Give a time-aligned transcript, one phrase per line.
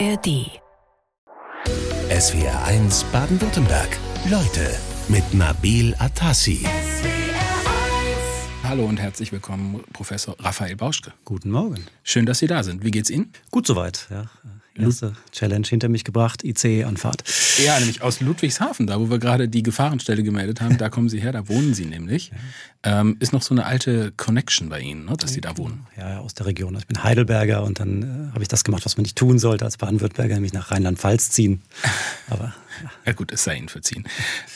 [0.00, 0.50] ARD.
[2.10, 3.88] SWR 1 Baden-Württemberg.
[4.28, 4.74] Leute
[5.08, 6.66] mit Nabil Atassi.
[8.64, 11.12] Hallo und herzlich willkommen, Professor Raphael Bauschke.
[11.24, 11.86] Guten Morgen.
[12.02, 12.82] Schön, dass Sie da sind.
[12.84, 13.32] Wie geht's Ihnen?
[13.52, 14.24] Gut soweit, ja.
[14.76, 17.22] Erste Challenge hinter mich gebracht, ICE-Anfahrt.
[17.64, 21.20] Ja, nämlich aus Ludwigshafen, da wo wir gerade die Gefahrenstelle gemeldet haben, da kommen Sie
[21.20, 22.32] her, da wohnen Sie nämlich.
[22.82, 25.86] Ähm, ist noch so eine alte Connection bei Ihnen, ne, dass Sie da wohnen?
[25.96, 26.76] Ja, aus der Region.
[26.76, 29.64] Ich bin Heidelberger und dann äh, habe ich das gemacht, was man nicht tun sollte
[29.64, 31.62] als Baden-Württemberger, nämlich nach Rheinland-Pfalz ziehen.
[32.28, 32.52] Aber
[33.06, 33.12] ja.
[33.12, 34.04] gut, es sei Ihnen verziehen.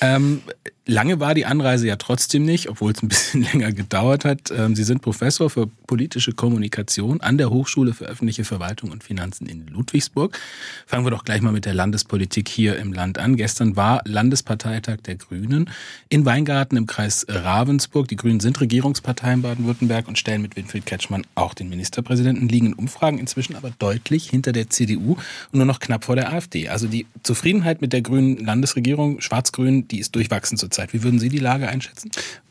[0.00, 0.42] Ähm,
[0.88, 4.50] lange war die Anreise ja trotzdem nicht, obwohl es ein bisschen länger gedauert hat.
[4.50, 9.46] Ähm, Sie sind Professor für politische Kommunikation an der Hochschule für öffentliche Verwaltung und Finanzen
[9.46, 10.38] in Ludwigsburg.
[10.86, 13.36] Fangen wir doch gleich mal mit der Landespolitik hier im Land an.
[13.36, 15.70] Gestern war Landesparteitag der Grünen
[16.08, 18.08] in Weingarten im Kreis Ravensburg.
[18.08, 22.69] Die Grünen sind Regierungspartei in Baden-Württemberg und stellen mit Winfried Kretschmann auch den Ministerpräsidenten, liegen
[22.69, 26.69] in Umfragen inzwischen aber deutlich hinter der CDU und nur noch knapp vor der AfD.
[26.69, 30.92] Also die Zufriedenheit mit der grünen Landesregierung, schwarz-grün, die ist durchwachsen zurzeit.
[30.92, 32.11] Wie würden Sie die Lage einschätzen?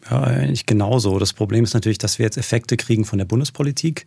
[0.10, 1.20] Ja, eigentlich genauso.
[1.20, 4.06] Das Problem ist natürlich, dass wir jetzt Effekte kriegen von der Bundespolitik.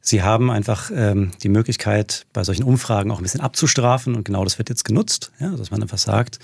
[0.00, 4.44] Sie haben einfach ähm, die Möglichkeit, bei solchen Umfragen auch ein bisschen abzustrafen und genau
[4.44, 5.30] das wird jetzt genutzt.
[5.40, 6.38] Ja, dass man einfach sagt,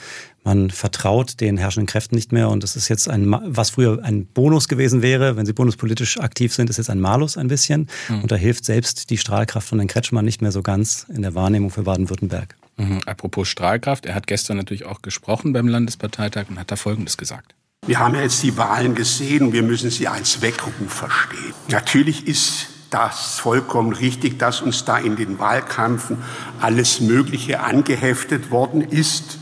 [0.45, 4.27] man vertraut den herrschenden Kräften nicht mehr und das ist jetzt ein, was früher ein
[4.27, 8.23] Bonus gewesen wäre, wenn sie bundespolitisch aktiv sind, ist jetzt ein Malus ein bisschen mhm.
[8.23, 11.35] und da hilft selbst die Strahlkraft von Herrn Kretschmann nicht mehr so ganz in der
[11.35, 12.57] Wahrnehmung für Baden-Württemberg.
[12.79, 13.01] Mhm.
[13.07, 17.55] Apropos Strahlkraft, er hat gestern natürlich auch gesprochen beim Landesparteitag und hat da Folgendes gesagt.
[17.87, 21.55] Wir haben ja jetzt die Wahlen gesehen und wir müssen sie als Weckruf verstehen.
[21.69, 26.19] Natürlich ist das vollkommen richtig, dass uns da in den Wahlkämpfen
[26.61, 29.39] alles Mögliche angeheftet worden ist.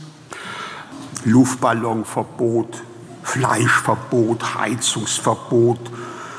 [1.25, 2.83] Luftballonverbot,
[3.23, 5.81] Fleischverbot, Heizungsverbot.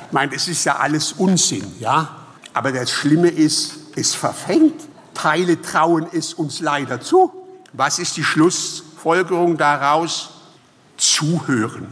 [0.08, 2.26] Ich meine, das ist ja alles Unsinn, ja?
[2.54, 4.88] Aber das Schlimme ist, es verfängt.
[5.18, 7.32] Teile trauen es uns leider zu.
[7.74, 10.38] Was ist die Schlussfolgerung daraus?
[10.98, 11.88] zuhören.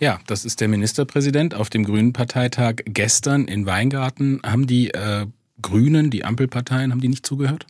[0.00, 4.40] Ja, das ist der Ministerpräsident auf dem Grünen Parteitag gestern in Weingarten.
[4.44, 5.26] Haben die äh,
[5.60, 7.66] Grünen, die Ampelparteien, haben die nicht zugehört?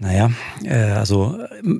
[0.00, 0.30] Naja,
[0.62, 1.38] äh, also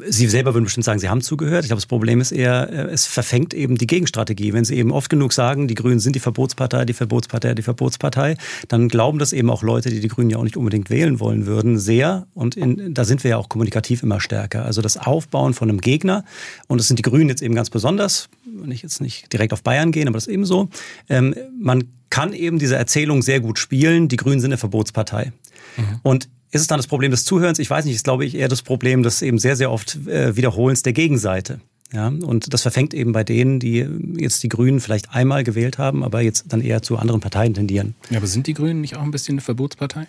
[0.09, 1.63] Sie selber würden bestimmt sagen, Sie haben zugehört.
[1.63, 4.53] Ich glaube, das Problem ist eher, äh, es verfängt eben die Gegenstrategie.
[4.53, 8.37] Wenn Sie eben oft genug sagen, die Grünen sind die Verbotspartei, die Verbotspartei, die Verbotspartei,
[8.67, 11.47] dann glauben das eben auch Leute, die die Grünen ja auch nicht unbedingt wählen wollen
[11.47, 12.27] würden, sehr.
[12.35, 14.65] Und in, da sind wir ja auch kommunikativ immer stärker.
[14.65, 16.25] Also das Aufbauen von einem Gegner,
[16.67, 19.63] und das sind die Grünen jetzt eben ganz besonders, wenn ich jetzt nicht direkt auf
[19.63, 20.69] Bayern gehen, aber das ist eben so,
[21.09, 25.33] ähm, man kann eben diese Erzählung sehr gut spielen, die Grünen sind eine Verbotspartei.
[25.77, 26.01] Mhm.
[26.03, 27.59] Und ist es dann das Problem des Zuhörens?
[27.59, 30.37] Ich weiß nicht, ist glaube ich eher das Problem des eben sehr, sehr oft äh,
[30.37, 31.61] Wiederholens der Gegenseite.
[31.93, 33.87] Ja, und das verfängt eben bei denen, die
[34.19, 37.95] jetzt die Grünen vielleicht einmal gewählt haben, aber jetzt dann eher zu anderen Parteien tendieren.
[38.11, 40.07] Ja, aber sind die Grünen nicht auch ein bisschen eine Verbotspartei?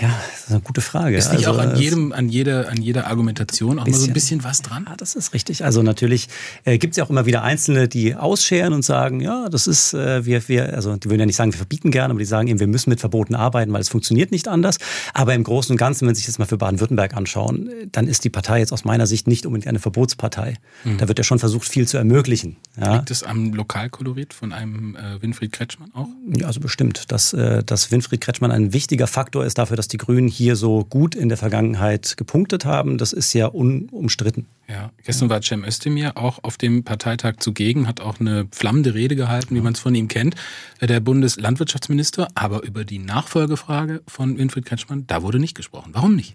[0.00, 1.16] Ja, das ist eine gute Frage.
[1.16, 4.10] Ist nicht also, auch an jedem, an jeder, an jeder Argumentation auch bisschen, mal so
[4.10, 4.86] ein bisschen was dran?
[4.88, 5.64] Ja, das ist richtig.
[5.64, 6.28] Also natürlich
[6.64, 9.92] äh, gibt es ja auch immer wieder Einzelne, die ausscheren und sagen, ja, das ist,
[9.92, 12.46] äh, wir, wir, also die würden ja nicht sagen, wir verbieten gerne, aber die sagen
[12.46, 14.78] eben, wir müssen mit Verboten arbeiten, weil es funktioniert nicht anders.
[15.14, 18.22] Aber im Großen und Ganzen, wenn Sie sich das mal für Baden-Württemberg anschauen, dann ist
[18.24, 20.54] die Partei jetzt aus meiner Sicht nicht unbedingt eine Verbotspartei.
[20.84, 20.98] Mhm.
[20.98, 22.56] Da wird ja schon versucht, viel zu ermöglichen.
[22.80, 22.96] Ja.
[22.96, 26.08] Liegt es am Lokalkolorit von einem äh, Winfried Kretschmann auch?
[26.36, 29.98] Ja, also bestimmt, dass, äh, dass Winfried Kretschmann ein wichtiger Faktor ist dafür, dass die
[29.98, 34.46] Grünen hier so gut in der Vergangenheit gepunktet haben, das ist ja unumstritten.
[34.68, 39.16] Ja, gestern war Cem Özdemir auch auf dem Parteitag zugegen, hat auch eine flammende Rede
[39.16, 40.34] gehalten, wie man es von ihm kennt,
[40.80, 42.28] der Bundeslandwirtschaftsminister.
[42.34, 45.90] Aber über die Nachfolgefrage von Winfried Kretschmann, da wurde nicht gesprochen.
[45.92, 46.34] Warum nicht?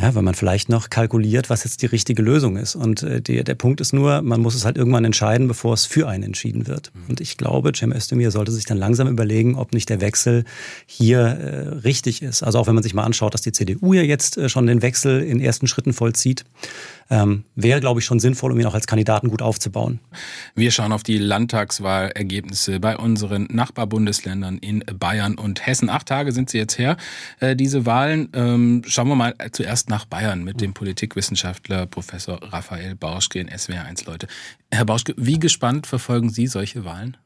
[0.00, 2.76] Ja, weil man vielleicht noch kalkuliert, was jetzt die richtige Lösung ist.
[2.76, 5.86] Und äh, die, der Punkt ist nur, man muss es halt irgendwann entscheiden, bevor es
[5.86, 6.92] für einen entschieden wird.
[6.94, 7.10] Mhm.
[7.10, 10.44] Und ich glaube, Cem Özdemir sollte sich dann langsam überlegen, ob nicht der Wechsel
[10.86, 12.42] hier äh, richtig ist.
[12.42, 14.82] Also auch wenn man sich mal anschaut, dass die CDU ja jetzt äh, schon den
[14.82, 16.44] Wechsel in ersten Schritten vollzieht
[17.10, 20.00] ähm, wäre, glaube ich, schon sinnvoll, um ihn auch als Kandidaten gut aufzubauen.
[20.54, 25.90] Wir schauen auf die Landtagswahlergebnisse bei unseren Nachbarbundesländern in Bayern und Hessen.
[25.90, 26.96] Acht Tage sind sie jetzt her,
[27.40, 28.28] äh, diese Wahlen.
[28.34, 33.84] Ähm, schauen wir mal zuerst nach Bayern mit dem Politikwissenschaftler Professor Raphael Bauschke in SWR
[33.84, 34.28] 1, Leute.
[34.70, 37.16] Herr Bauschke, wie gespannt verfolgen Sie solche Wahlen?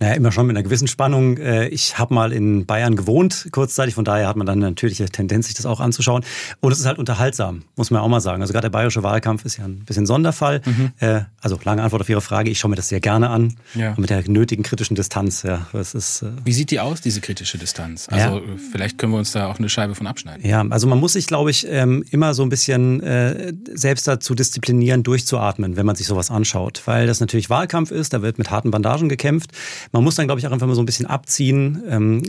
[0.00, 1.36] Naja, immer schon mit einer gewissen Spannung.
[1.36, 5.06] Äh, ich habe mal in Bayern gewohnt, kurzzeitig, von daher hat man dann eine natürliche
[5.06, 6.24] Tendenz, sich das auch anzuschauen.
[6.58, 8.42] Und es ist halt unterhaltsam, muss man auch mal sagen.
[8.42, 10.62] Also gerade der bayerische Wahlkampf Wahlkampf ist ja ein bisschen Sonderfall.
[10.64, 10.92] Mhm.
[11.00, 12.50] Äh, also lange Antwort auf Ihre Frage.
[12.50, 13.56] Ich schaue mir das sehr gerne an.
[13.74, 13.94] Ja.
[13.98, 15.42] Mit der nötigen kritischen Distanz.
[15.42, 18.08] Ja, das ist, äh Wie sieht die aus, diese kritische Distanz?
[18.10, 18.42] Also ja.
[18.72, 20.48] vielleicht können wir uns da auch eine Scheibe von abschneiden.
[20.48, 24.34] Ja, also man muss sich, glaube ich, ähm, immer so ein bisschen äh, selbst dazu
[24.34, 26.82] disziplinieren, durchzuatmen, wenn man sich sowas anschaut.
[26.86, 29.50] Weil das natürlich Wahlkampf ist, da wird mit harten Bandagen gekämpft.
[29.92, 32.22] Man muss dann, glaube ich, auch einfach mal so ein bisschen abziehen, ähm,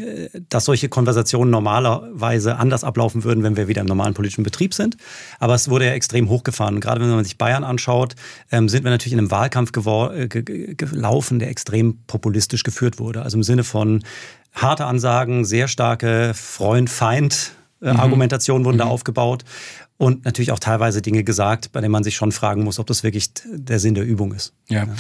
[0.50, 4.98] dass solche Konversationen normalerweise anders ablaufen würden, wenn wir wieder im normalen politischen Betrieb sind.
[5.40, 6.80] Aber es wurde ja extrem hochgefahren.
[6.90, 8.16] Gerade wenn man sich Bayern anschaut,
[8.52, 13.22] ähm, sind wir natürlich in einem Wahlkampf äh, gelaufen, der extrem populistisch geführt wurde.
[13.22, 14.04] Also im Sinne von
[14.54, 18.66] harte Ansagen, sehr starke Freund-Feind-Argumentationen mhm.
[18.66, 18.82] wurden mhm.
[18.82, 19.46] da aufgebaut.
[19.98, 23.04] Und natürlich auch teilweise Dinge gesagt, bei denen man sich schon fragen muss, ob das
[23.04, 24.54] wirklich der Sinn der Übung ist.
[24.70, 24.86] ja.
[24.86, 24.96] ja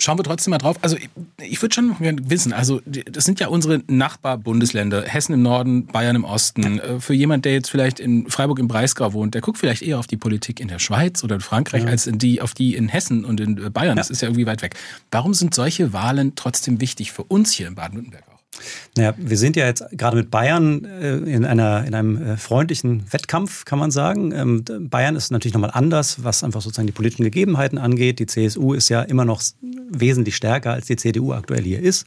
[0.00, 0.76] schauen wir trotzdem mal drauf.
[0.82, 1.08] Also ich,
[1.38, 6.24] ich würde schon wissen, also das sind ja unsere Nachbarbundesländer, Hessen im Norden, Bayern im
[6.24, 6.78] Osten.
[6.78, 9.98] Äh, für jemand, der jetzt vielleicht in Freiburg im Breisgau wohnt, der guckt vielleicht eher
[9.98, 11.90] auf die Politik in der Schweiz oder in Frankreich ja.
[11.90, 13.96] als in die, auf die in Hessen und in äh, Bayern.
[13.96, 14.74] Das ist ja irgendwie weit weg.
[15.10, 18.29] Warum sind solche Wahlen trotzdem wichtig für uns hier in Baden-Württemberg?
[18.96, 23.04] Naja, wir sind ja jetzt gerade mit Bayern äh, in, einer, in einem äh, freundlichen
[23.10, 24.32] Wettkampf, kann man sagen.
[24.32, 28.18] Ähm, Bayern ist natürlich nochmal anders, was einfach sozusagen die politischen Gegebenheiten angeht.
[28.18, 29.42] Die CSU ist ja immer noch
[29.90, 32.06] wesentlich stärker, als die CDU aktuell hier ist.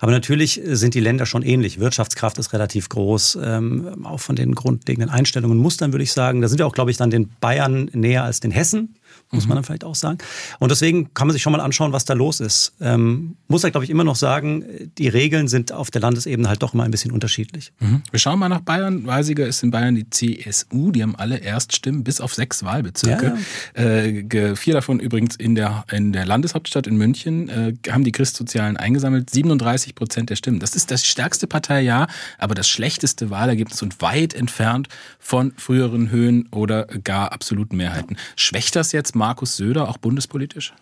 [0.00, 1.80] Aber natürlich sind die Länder schon ähnlich.
[1.80, 6.40] Wirtschaftskraft ist relativ groß, ähm, auch von den grundlegenden Einstellungen und Mustern würde ich sagen.
[6.40, 8.94] Da sind wir auch, glaube ich, dann den Bayern näher als den Hessen
[9.30, 9.48] muss mhm.
[9.50, 10.18] man dann vielleicht auch sagen.
[10.58, 12.72] Und deswegen kann man sich schon mal anschauen, was da los ist.
[12.80, 14.64] Ähm, muss er, glaube ich, immer noch sagen,
[14.98, 17.72] die Regeln sind auf der Landesebene halt doch immer ein bisschen unterschiedlich.
[17.80, 18.02] Mhm.
[18.10, 19.06] Wir schauen mal nach Bayern.
[19.06, 20.90] Weisiger ist in Bayern die CSU.
[20.92, 23.36] Die haben alle Erststimmen bis auf sechs Wahlbezirke.
[23.76, 23.90] Ja, ja.
[23.90, 28.76] Äh, vier davon übrigens in der, in der Landeshauptstadt in München äh, haben die Christsozialen
[28.76, 29.30] eingesammelt.
[29.30, 30.60] 37 Prozent der Stimmen.
[30.60, 32.08] Das ist das stärkste Parteijahr,
[32.38, 34.88] aber das schlechteste Wahlergebnis und weit entfernt
[35.18, 38.16] von früheren Höhen oder gar absoluten Mehrheiten.
[38.36, 40.72] Schwächt das jetzt Markus Söder auch bundespolitisch?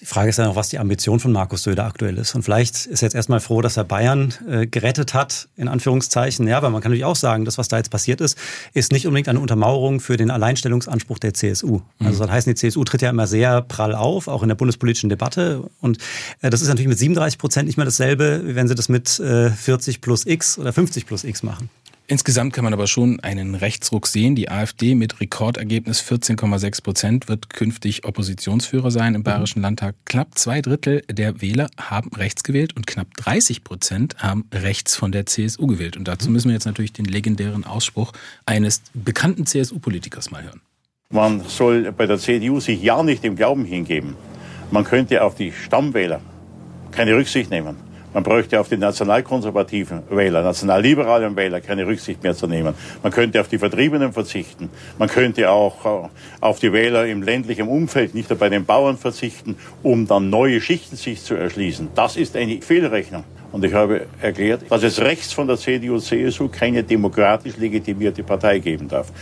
[0.00, 2.34] Die Frage ist ja noch, was die Ambition von Markus Söder aktuell ist.
[2.34, 6.46] Und vielleicht ist er jetzt erstmal froh, dass er Bayern äh, gerettet hat, in Anführungszeichen.
[6.46, 8.36] Ja, aber man kann natürlich auch sagen, das, was da jetzt passiert ist,
[8.74, 11.80] ist nicht unbedingt eine Untermauerung für den Alleinstellungsanspruch der CSU.
[11.98, 12.06] Mhm.
[12.06, 15.08] Also das heißt, die CSU tritt ja immer sehr prall auf, auch in der bundespolitischen
[15.08, 15.62] Debatte.
[15.80, 15.98] Und
[16.42, 19.18] äh, das ist natürlich mit 37 Prozent nicht mehr dasselbe, wie wenn sie das mit
[19.18, 21.70] äh, 40 plus X oder 50 plus X machen.
[22.08, 24.36] Insgesamt kann man aber schon einen Rechtsruck sehen.
[24.36, 29.96] Die AfD mit Rekordergebnis 14,6 Prozent wird künftig Oppositionsführer sein im Bayerischen Landtag.
[30.04, 35.10] Knapp zwei Drittel der Wähler haben rechts gewählt und knapp 30 Prozent haben rechts von
[35.10, 35.96] der CSU gewählt.
[35.96, 38.12] Und dazu müssen wir jetzt natürlich den legendären Ausspruch
[38.44, 40.60] eines bekannten CSU-Politikers mal hören.
[41.10, 44.14] Man soll bei der CDU sich ja nicht im Glauben hingeben.
[44.70, 46.20] Man könnte auf die Stammwähler
[46.92, 47.85] keine Rücksicht nehmen.
[48.16, 52.72] Man bräuchte auf die nationalkonservativen Wähler, nationalliberalen Wähler keine Rücksicht mehr zu nehmen.
[53.02, 54.70] Man könnte auf die Vertriebenen verzichten.
[54.98, 56.08] Man könnte auch äh,
[56.40, 60.62] auf die Wähler im ländlichen Umfeld, nicht nur bei den Bauern verzichten, um dann neue
[60.62, 61.88] Schichten sich zu erschließen.
[61.94, 63.24] Das ist eine Fehlrechnung.
[63.52, 68.88] Und ich habe erklärt, dass es rechts von der CDU-CSU keine demokratisch legitimierte Partei geben
[68.88, 69.12] darf.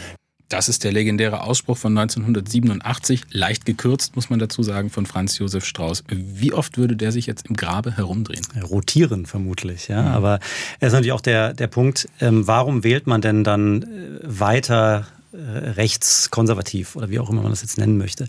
[0.55, 5.37] Das ist der legendäre Ausspruch von 1987, leicht gekürzt, muss man dazu sagen, von Franz
[5.37, 6.05] Josef Strauß.
[6.09, 8.47] Wie oft würde der sich jetzt im Grabe herumdrehen?
[8.62, 10.03] Rotieren vermutlich, ja.
[10.03, 10.09] Mhm.
[10.11, 10.39] Aber
[10.79, 13.87] es ist natürlich auch der, der Punkt, ähm, warum wählt man denn dann äh,
[14.23, 15.37] weiter äh,
[15.71, 18.29] rechtskonservativ oder wie auch immer man das jetzt nennen möchte?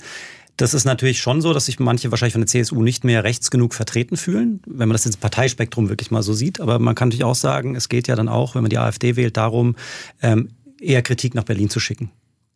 [0.58, 3.52] Das ist natürlich schon so, dass sich manche wahrscheinlich von der CSU nicht mehr rechts
[3.52, 6.60] genug vertreten fühlen, wenn man das ins Parteispektrum wirklich mal so sieht.
[6.60, 9.16] Aber man kann natürlich auch sagen, es geht ja dann auch, wenn man die AfD
[9.16, 9.76] wählt, darum,
[10.24, 10.50] ähm,
[10.86, 12.12] eher Kritik nach Berlin zu schicken.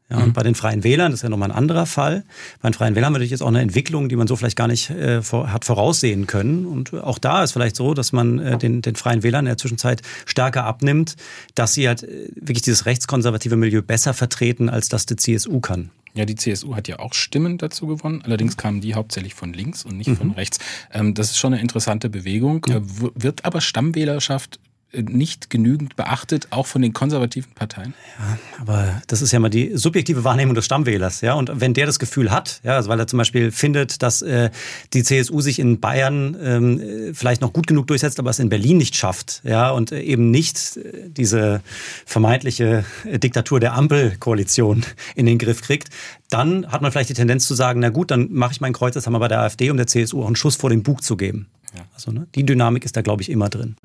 [0.10, 0.34] Ja, und mhm.
[0.34, 2.24] bei den Freien Wählern, das ist ja nochmal ein anderer Fall.
[2.62, 4.56] Bei den Freien Wählern haben wir natürlich jetzt auch eine Entwicklung, die man so vielleicht
[4.56, 6.66] gar nicht äh, vor, hat voraussehen können.
[6.66, 9.58] Und auch da ist vielleicht so, dass man äh, den, den Freien Wählern in der
[9.58, 11.16] Zwischenzeit stärker abnimmt,
[11.54, 15.92] dass sie halt äh, wirklich dieses rechtskonservative Milieu besser vertreten, als das die CSU kann.
[16.16, 18.24] Ja, die CSU hat ja auch Stimmen dazu gewonnen.
[18.24, 20.18] Allerdings kamen die hauptsächlich von links und nicht mhm.
[20.18, 20.58] von rechts.
[20.92, 22.66] Ähm, das ist schon eine interessante Bewegung.
[22.68, 22.78] Ja.
[22.78, 22.82] Äh,
[23.14, 24.60] wird aber Stammwählerschaft
[24.92, 27.94] nicht genügend beachtet, auch von den konservativen Parteien?
[28.18, 31.34] Ja, aber das ist ja mal die subjektive Wahrnehmung des Stammwählers, ja.
[31.34, 34.50] Und wenn der das Gefühl hat, ja, also weil er zum Beispiel findet, dass äh,
[34.94, 38.78] die CSU sich in Bayern ähm, vielleicht noch gut genug durchsetzt, aber es in Berlin
[38.78, 41.62] nicht schafft, ja, und äh, eben nicht äh, diese
[42.06, 45.90] vermeintliche äh, Diktatur der Ampelkoalition in den Griff kriegt,
[46.30, 48.96] dann hat man vielleicht die Tendenz zu sagen, na gut, dann mache ich mein Kreuz,
[48.96, 51.16] haben wir bei der AfD, um der CSU auch einen Schuss vor den Bug zu
[51.16, 51.48] geben.
[51.76, 51.86] Ja.
[51.94, 53.76] Also ne, die Dynamik ist da, glaube ich, immer drin.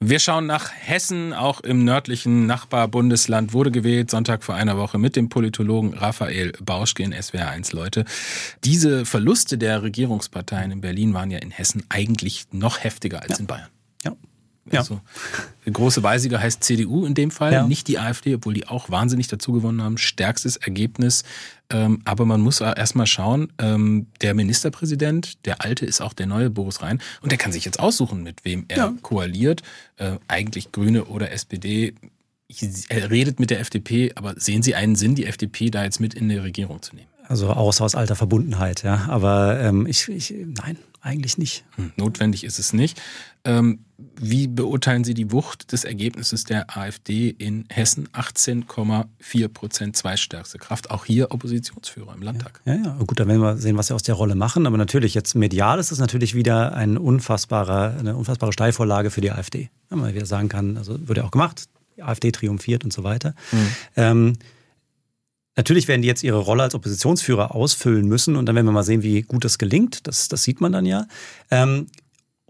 [0.00, 5.16] Wir schauen nach Hessen, auch im nördlichen Nachbarbundesland wurde gewählt, Sonntag vor einer Woche mit
[5.16, 8.04] dem Politologen Raphael Bauschke in SWR 1 Leute.
[8.64, 13.38] Diese Verluste der Regierungsparteien in Berlin waren ja in Hessen eigentlich noch heftiger als ja.
[13.38, 13.68] in Bayern.
[14.70, 14.80] Ja.
[14.80, 15.00] Also,
[15.64, 17.66] der große Weisiger heißt CDU in dem Fall, ja.
[17.66, 19.98] nicht die AfD, obwohl die auch wahnsinnig dazu gewonnen haben.
[19.98, 21.24] Stärkstes Ergebnis.
[21.70, 26.50] Ähm, aber man muss erstmal schauen, ähm, der Ministerpräsident, der alte ist auch der neue
[26.50, 28.94] Boris Rhein und der kann sich jetzt aussuchen, mit wem er ja.
[29.02, 29.62] koaliert.
[29.96, 31.94] Äh, eigentlich Grüne oder SPD.
[32.88, 36.12] Er redet mit der FDP, aber sehen Sie einen Sinn, die FDP da jetzt mit
[36.12, 37.08] in die Regierung zu nehmen?
[37.26, 39.06] Also außer aus alter Verbundenheit, ja.
[39.08, 41.64] Aber ähm, ich, ich, nein, eigentlich nicht.
[41.76, 43.00] Hm, notwendig ist es nicht.
[43.44, 43.84] Ähm,
[44.20, 48.08] wie beurteilen Sie die Wucht des Ergebnisses der AfD in Hessen?
[48.08, 50.90] 18,4 Prozent zweitstärkste Kraft.
[50.90, 52.60] Auch hier Oppositionsführer im Landtag.
[52.64, 54.66] Ja, ja, gut, dann werden wir sehen, was sie aus der Rolle machen.
[54.66, 59.30] Aber natürlich, jetzt medial ist es natürlich wieder ein unfassbarer, eine unfassbare Steilvorlage für die
[59.30, 59.70] AfD.
[59.88, 63.04] Wenn man wieder sagen kann, also wird ja auch gemacht, die AfD triumphiert und so
[63.04, 63.34] weiter.
[63.50, 63.68] Mhm.
[63.96, 64.32] Ähm,
[65.54, 68.84] Natürlich werden die jetzt ihre Rolle als Oppositionsführer ausfüllen müssen und dann werden wir mal
[68.84, 70.06] sehen, wie gut das gelingt.
[70.06, 71.06] Das, das sieht man dann ja.
[71.50, 71.88] Ähm,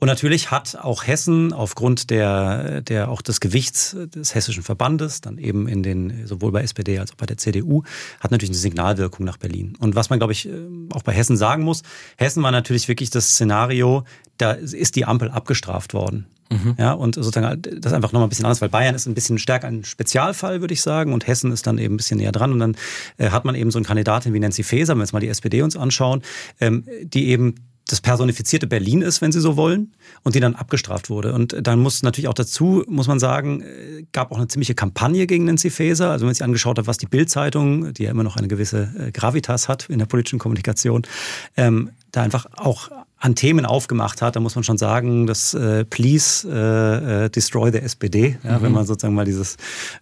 [0.02, 5.38] und natürlich hat auch Hessen aufgrund der, der auch des Gewichts des hessischen Verbandes, dann
[5.38, 7.85] eben in den, sowohl bei SPD als auch bei der CDU,
[8.18, 9.76] hat natürlich eine Signalwirkung nach Berlin.
[9.78, 10.54] Und was man, glaube ich, äh,
[10.92, 11.85] auch bei Hessen sagen muss,
[12.16, 14.02] Hessen war natürlich wirklich das Szenario,
[14.38, 16.26] da ist die Ampel abgestraft worden.
[16.50, 16.75] Mhm.
[16.78, 19.38] Ja, und sozusagen das ist einfach nochmal ein bisschen anders, weil Bayern ist ein bisschen
[19.38, 22.50] stärker ein Spezialfall, würde ich sagen, und Hessen ist dann eben ein bisschen näher dran.
[22.50, 22.76] Und dann
[23.18, 25.28] äh, hat man eben so eine Kandidatin wie Nancy Faeser, wenn wir jetzt mal die
[25.28, 26.23] SPD uns anschauen,
[26.59, 27.54] ähm, die eben
[27.88, 31.32] das personifizierte Berlin ist, wenn Sie so wollen, und die dann abgestraft wurde.
[31.32, 35.26] Und dann muss natürlich auch dazu, muss man sagen, äh, gab auch eine ziemliche Kampagne
[35.26, 36.10] gegen Nancy Faeser.
[36.10, 38.92] Also wenn man sich angeschaut hat, was die Bild-Zeitung, die ja immer noch eine gewisse
[38.98, 41.02] äh, Gravitas hat in der politischen Kommunikation,
[41.56, 42.90] ähm, da einfach auch
[43.22, 47.70] an Themen aufgemacht hat, da muss man schon sagen, dass äh, Please äh, äh Destroy
[47.70, 48.62] the SPD, ja, mhm.
[48.62, 49.56] wenn man sozusagen mal dieses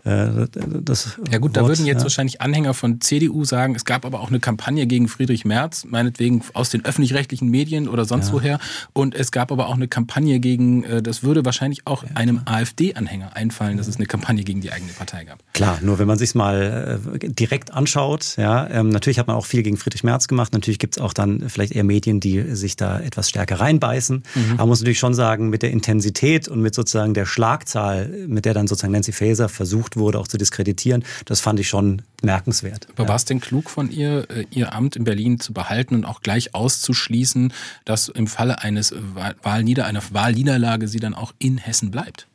[0.05, 0.47] äh,
[0.83, 2.05] das Ja gut, Wort, da würden jetzt ja.
[2.05, 6.43] wahrscheinlich Anhänger von CDU sagen, es gab aber auch eine Kampagne gegen Friedrich Merz, meinetwegen
[6.55, 8.33] aus den öffentlich-rechtlichen Medien oder sonst ja.
[8.33, 8.59] woher.
[8.95, 13.37] Und es gab aber auch eine Kampagne gegen, äh, das würde wahrscheinlich auch einem AfD-Anhänger
[13.37, 15.41] einfallen, dass es eine Kampagne gegen die eigene Partei gab.
[15.53, 19.45] Klar, nur wenn man sich mal äh, direkt anschaut, ja, ähm, natürlich hat man auch
[19.45, 22.77] viel gegen Friedrich Merz gemacht, natürlich gibt es auch dann vielleicht eher Medien, die sich
[22.77, 24.23] da etwas stärker reinbeißen.
[24.35, 24.43] Mhm.
[24.53, 28.45] Aber man muss natürlich schon sagen, mit der Intensität und mit sozusagen der Schlagzahl, mit
[28.45, 32.87] der dann sozusagen Nancy Faeser versucht wurde, auch zu diskreditieren, das fand ich schon bemerkenswert.
[32.95, 33.09] Aber ja.
[33.09, 36.21] war es denn klug von ihr, äh, ihr Amt in Berlin zu behalten und auch
[36.21, 37.53] gleich auszuschließen,
[37.85, 38.95] dass im Falle eines
[39.43, 42.27] Wahlnieder, einer Wahlniederlage sie dann auch in Hessen bleibt?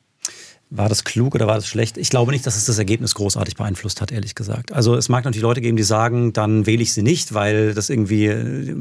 [0.71, 1.95] War das klug oder war das schlecht?
[1.95, 4.73] Ich glaube nicht, dass es das Ergebnis großartig beeinflusst hat, ehrlich gesagt.
[4.73, 7.91] Also es mag natürlich Leute geben, die sagen, dann wähle ich sie nicht, weil das
[7.91, 8.29] irgendwie,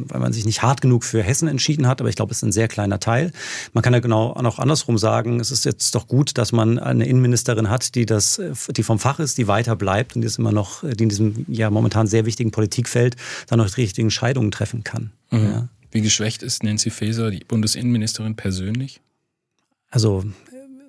[0.09, 2.01] weil man sich nicht hart genug für Hessen entschieden hat.
[2.01, 3.33] Aber ich glaube, es ist ein sehr kleiner Teil.
[3.75, 7.07] Man kann ja genau auch andersrum sagen, es ist jetzt doch gut, dass man eine
[7.07, 10.53] Innenministerin hat, die das, die vom Fach ist, die weiter bleibt und die ist immer
[10.53, 13.17] noch, die in diesem ja momentan sehr wichtigen Politikfeld
[13.49, 15.13] dann noch die richtigen Entscheidungen treffen kann.
[15.31, 15.45] Mhm.
[15.45, 15.69] Ja.
[15.91, 19.01] Wie geschwächt ist Nancy Faeser, die Bundesinnenministerin persönlich?
[19.91, 20.25] Also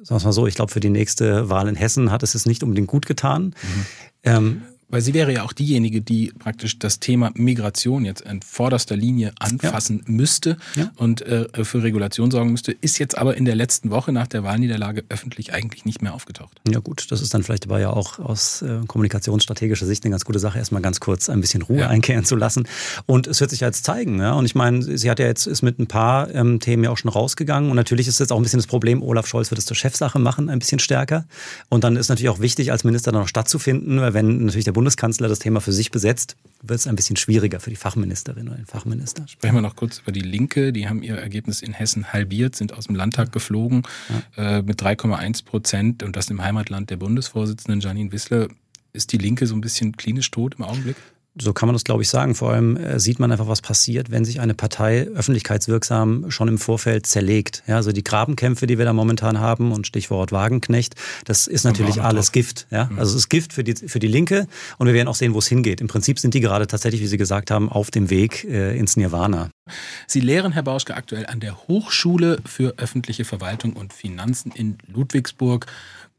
[0.05, 2.45] sagen wir mal so, ich glaube, für die nächste Wahl in Hessen hat es es
[2.45, 3.43] nicht unbedingt gut getan.
[3.45, 3.85] Mhm.
[4.23, 8.95] Ähm, weil sie wäre ja auch diejenige, die praktisch das Thema Migration jetzt in vorderster
[8.95, 10.11] Linie anfassen ja.
[10.11, 10.91] müsste ja.
[10.95, 14.43] und äh, für Regulation sorgen müsste, ist jetzt aber in der letzten Woche nach der
[14.43, 16.61] Wahlniederlage öffentlich eigentlich nicht mehr aufgetaucht.
[16.69, 20.25] Ja gut, das ist dann vielleicht aber ja auch aus äh, kommunikationsstrategischer Sicht eine ganz
[20.25, 21.89] gute Sache, erstmal ganz kurz ein bisschen Ruhe ja.
[21.89, 22.67] einkehren zu lassen.
[23.05, 24.19] Und es wird sich jetzt zeigen.
[24.19, 24.33] Ja?
[24.33, 26.97] Und ich meine, sie hat ja jetzt ist mit ein paar ähm, Themen ja auch
[26.97, 27.69] schon rausgegangen.
[27.69, 30.19] Und natürlich ist jetzt auch ein bisschen das Problem, Olaf Scholz wird es zur Chefsache
[30.19, 31.25] machen, ein bisschen stärker.
[31.69, 34.73] Und dann ist natürlich auch wichtig, als Minister dann noch stattzufinden, weil wenn natürlich der
[34.85, 38.57] Bundeskanzler das Thema für sich besetzt, wird es ein bisschen schwieriger für die Fachministerin oder
[38.57, 39.27] den Fachminister.
[39.27, 40.71] Sprechen wir noch kurz über die Linke.
[40.71, 43.81] Die haben ihr Ergebnis in Hessen halbiert, sind aus dem Landtag geflogen
[44.37, 44.59] ja.
[44.59, 48.47] äh, mit 3,1 Prozent und das im Heimatland der Bundesvorsitzenden Janine Wissler.
[48.93, 50.97] Ist die Linke so ein bisschen klinisch tot im Augenblick?
[51.39, 52.35] So kann man das, glaube ich, sagen.
[52.35, 56.57] Vor allem äh, sieht man einfach, was passiert, wenn sich eine Partei öffentlichkeitswirksam schon im
[56.57, 57.63] Vorfeld zerlegt.
[57.67, 62.01] Ja, also die Grabenkämpfe, die wir da momentan haben und Stichwort Wagenknecht, das ist natürlich
[62.01, 62.67] alles Gift.
[62.71, 62.99] Ja, mhm.
[62.99, 65.39] also es ist Gift für die, für die Linke und wir werden auch sehen, wo
[65.39, 65.81] es hingeht.
[65.81, 68.95] Im Prinzip sind die gerade tatsächlich, wie Sie gesagt haben, auf dem Weg äh, ins
[68.95, 69.49] Nirvana.
[70.07, 75.65] Sie lehren, Herr Bauschke, aktuell an der Hochschule für öffentliche Verwaltung und Finanzen in Ludwigsburg.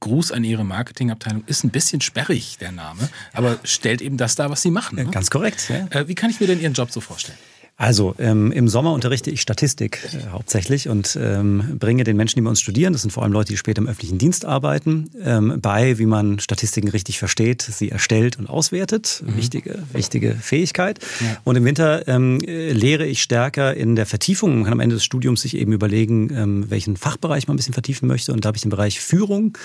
[0.01, 4.51] Gruß an Ihre Marketingabteilung ist ein bisschen sperrig, der Name, aber stellt eben das dar,
[4.51, 4.97] was Sie machen.
[4.97, 5.07] Ne?
[5.07, 5.69] Ganz korrekt.
[5.69, 5.87] Ja.
[6.01, 7.39] Äh, wie kann ich mir denn Ihren Job so vorstellen?
[7.79, 12.43] Also ähm, im Sommer unterrichte ich Statistik äh, hauptsächlich und ähm, bringe den Menschen, die
[12.43, 15.59] bei uns studieren, das sind vor allem Leute, die später im öffentlichen Dienst arbeiten, ähm,
[15.61, 19.23] bei, wie man Statistiken richtig versteht, sie erstellt und auswertet.
[19.27, 19.37] Mhm.
[19.37, 21.01] Wichtige, wichtige Fähigkeit.
[21.21, 21.37] Ja.
[21.45, 24.55] Und im Winter ähm, lehre ich stärker in der Vertiefung.
[24.55, 27.75] Man kann am Ende des Studiums sich eben überlegen, ähm, welchen Fachbereich man ein bisschen
[27.75, 28.33] vertiefen möchte.
[28.33, 29.59] Und da habe ich den Bereich Führung.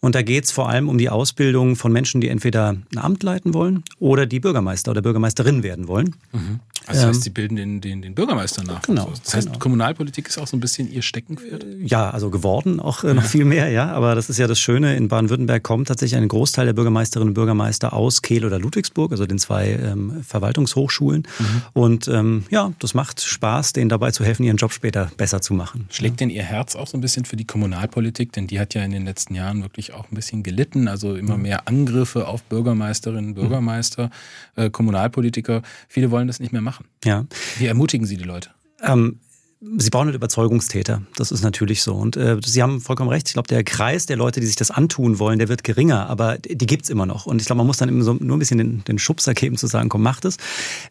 [0.00, 3.22] Und da geht es vor allem um die Ausbildung von Menschen, die entweder ein Amt
[3.22, 6.16] leiten wollen oder die Bürgermeister oder Bürgermeisterin werden wollen.
[6.32, 6.60] Mhm.
[6.88, 8.82] Also das heißt, Sie bilden den, den, den Bürgermeister nach.
[8.82, 9.58] Genau, Das heißt, genau.
[9.58, 11.66] Kommunalpolitik ist auch so ein bisschen Ihr Steckenpferd?
[11.84, 13.92] Ja, also geworden auch äh, noch viel mehr, ja.
[13.92, 14.96] Aber das ist ja das Schöne.
[14.96, 19.26] In Baden-Württemberg kommt tatsächlich ein Großteil der Bürgermeisterinnen und Bürgermeister aus Kehl oder Ludwigsburg, also
[19.26, 21.26] den zwei ähm, Verwaltungshochschulen.
[21.72, 25.54] Und ähm, ja, das macht Spaß, denen dabei zu helfen, ihren Job später besser zu
[25.54, 25.86] machen.
[25.90, 28.32] Schlägt denn Ihr Herz auch so ein bisschen für die Kommunalpolitik?
[28.32, 30.88] Denn die hat ja in den letzten Jahren wirklich auch ein bisschen gelitten.
[30.88, 34.10] Also immer mehr Angriffe auf Bürgermeisterinnen, Bürgermeister,
[34.56, 35.62] äh, Kommunalpolitiker.
[35.88, 36.77] Viele wollen das nicht mehr machen.
[37.04, 37.26] Ja.
[37.58, 38.50] Wie ermutigen Sie die Leute?
[38.82, 39.20] Ähm,
[39.60, 41.02] Sie brauchen halt Überzeugungstäter.
[41.16, 41.92] Das ist natürlich so.
[41.96, 43.26] Und äh, Sie haben vollkommen recht.
[43.26, 46.08] Ich glaube, der Kreis der Leute, die sich das antun wollen, der wird geringer.
[46.08, 47.26] Aber die gibt's immer noch.
[47.26, 49.56] Und ich glaube, man muss dann immer so nur ein bisschen den, den Schubser geben,
[49.56, 50.36] zu sagen, komm, mach das.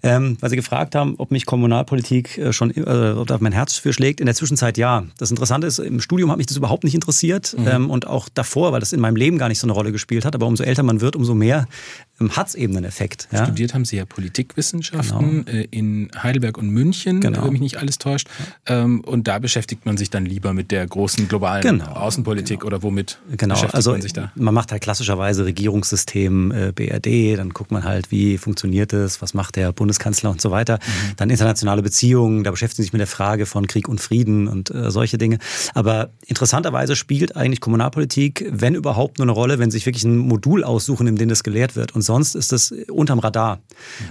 [0.04, 3.76] Ähm, weil Sie gefragt haben, ob mich Kommunalpolitik äh, schon, äh, ob da mein Herz
[3.76, 4.20] für schlägt.
[4.20, 5.06] In der Zwischenzeit ja.
[5.18, 7.56] Das Interessante ist, im Studium hat mich das überhaupt nicht interessiert.
[7.66, 10.26] Ähm, und auch davor, weil das in meinem Leben gar nicht so eine Rolle gespielt
[10.26, 10.36] hat.
[10.36, 11.70] Aber umso älter man wird, umso mehr
[12.20, 13.28] ähm, hat's eben einen Effekt.
[13.32, 13.46] Ja?
[13.46, 17.44] Studiert haben Sie ja Politikwissenschaften äh, in Heidelberg und München, Genau.
[17.44, 18.28] wenn mich nicht alles täuscht.
[18.66, 22.84] Ähm, und da beschäftigt man sich dann lieber mit der großen globalen Genau, Außenpolitik oder
[22.84, 24.32] womit Genau, beschäftigt also man sich da?
[24.36, 29.34] man macht halt klassischerweise Regierungssystem äh, BRD, dann guckt man halt, wie funktioniert es, was
[29.34, 30.76] macht der Bundeskanzler und so weiter.
[30.86, 31.14] Mhm.
[31.18, 34.92] Dann internationale Beziehungen, da beschäftigen sich mit der Frage von Krieg und Frieden und äh,
[34.92, 35.40] solche Dinge.
[35.74, 40.18] Aber interessanterweise spielt eigentlich Kommunalpolitik, wenn überhaupt, nur eine Rolle, wenn sie sich wirklich ein
[40.18, 41.94] Modul aussuchen, in dem das gelehrt wird.
[41.96, 43.58] Und sonst ist das unterm Radar.
[43.58, 43.62] Mhm.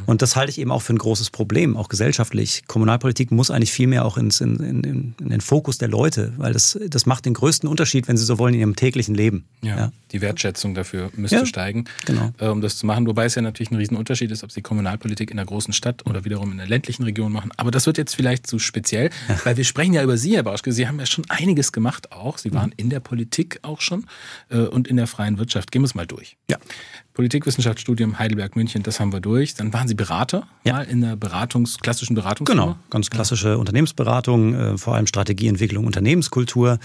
[0.07, 2.63] Und das halte ich eben auch für ein großes Problem, auch gesellschaftlich.
[2.69, 6.53] Kommunalpolitik muss eigentlich viel mehr auch ins, in, in, in den Fokus der Leute, weil
[6.53, 9.45] das, das macht den größten Unterschied, wenn sie so wollen, in ihrem täglichen Leben.
[9.63, 12.31] Ja, die Wertschätzung dafür müsste Ja, steigen, genau.
[12.39, 13.07] äh, um das zu machen.
[13.07, 16.25] Wobei es ja natürlich ein Riesenunterschied ist, ob sie Kommunalpolitik in einer großen Stadt oder
[16.25, 17.51] wiederum in einer ländlichen Region machen.
[17.57, 19.11] Aber das wird jetzt vielleicht zu speziell,
[19.45, 20.71] weil wir sprechen ja über Sie, Herr Bauschke.
[20.73, 22.39] Sie haben ja schon einiges gemacht auch.
[22.39, 22.55] Sie Mhm.
[22.55, 24.07] waren in der Politik auch schon
[24.51, 25.73] äh, und in der freien Wirtschaft.
[25.73, 26.37] Gehen wir es mal durch.
[26.51, 26.59] Ja.
[27.17, 29.55] Politikwissenschaftsstudium Heidelberg, München, das haben wir durch.
[29.55, 30.75] Dann waren Sie Berater, Ja.
[30.75, 32.63] mal in der Beratungs-, klassischen Beratungsfirma.
[32.63, 36.79] Genau, ganz klassische Unternehmensberatung, äh, vor allem Strategieentwicklung, Unternehmenskultur.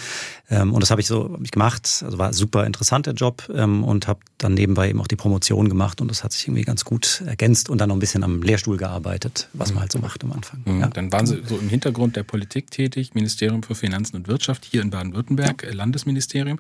[0.50, 2.02] Ähm, und das habe ich so hab ich gemacht.
[2.06, 6.00] Also war super interessanter Job ähm, und habe dann nebenbei eben auch die Promotion gemacht
[6.00, 8.78] und das hat sich irgendwie ganz gut ergänzt und dann noch ein bisschen am Lehrstuhl
[8.78, 10.62] gearbeitet, was man halt so macht am Anfang.
[10.64, 10.80] Mhm.
[10.80, 10.88] Ja.
[10.88, 14.82] Dann waren Sie so im Hintergrund der Politik tätig, Ministerium für Finanzen und Wirtschaft hier
[14.82, 16.58] in Baden-Württemberg, äh, Landesministerium.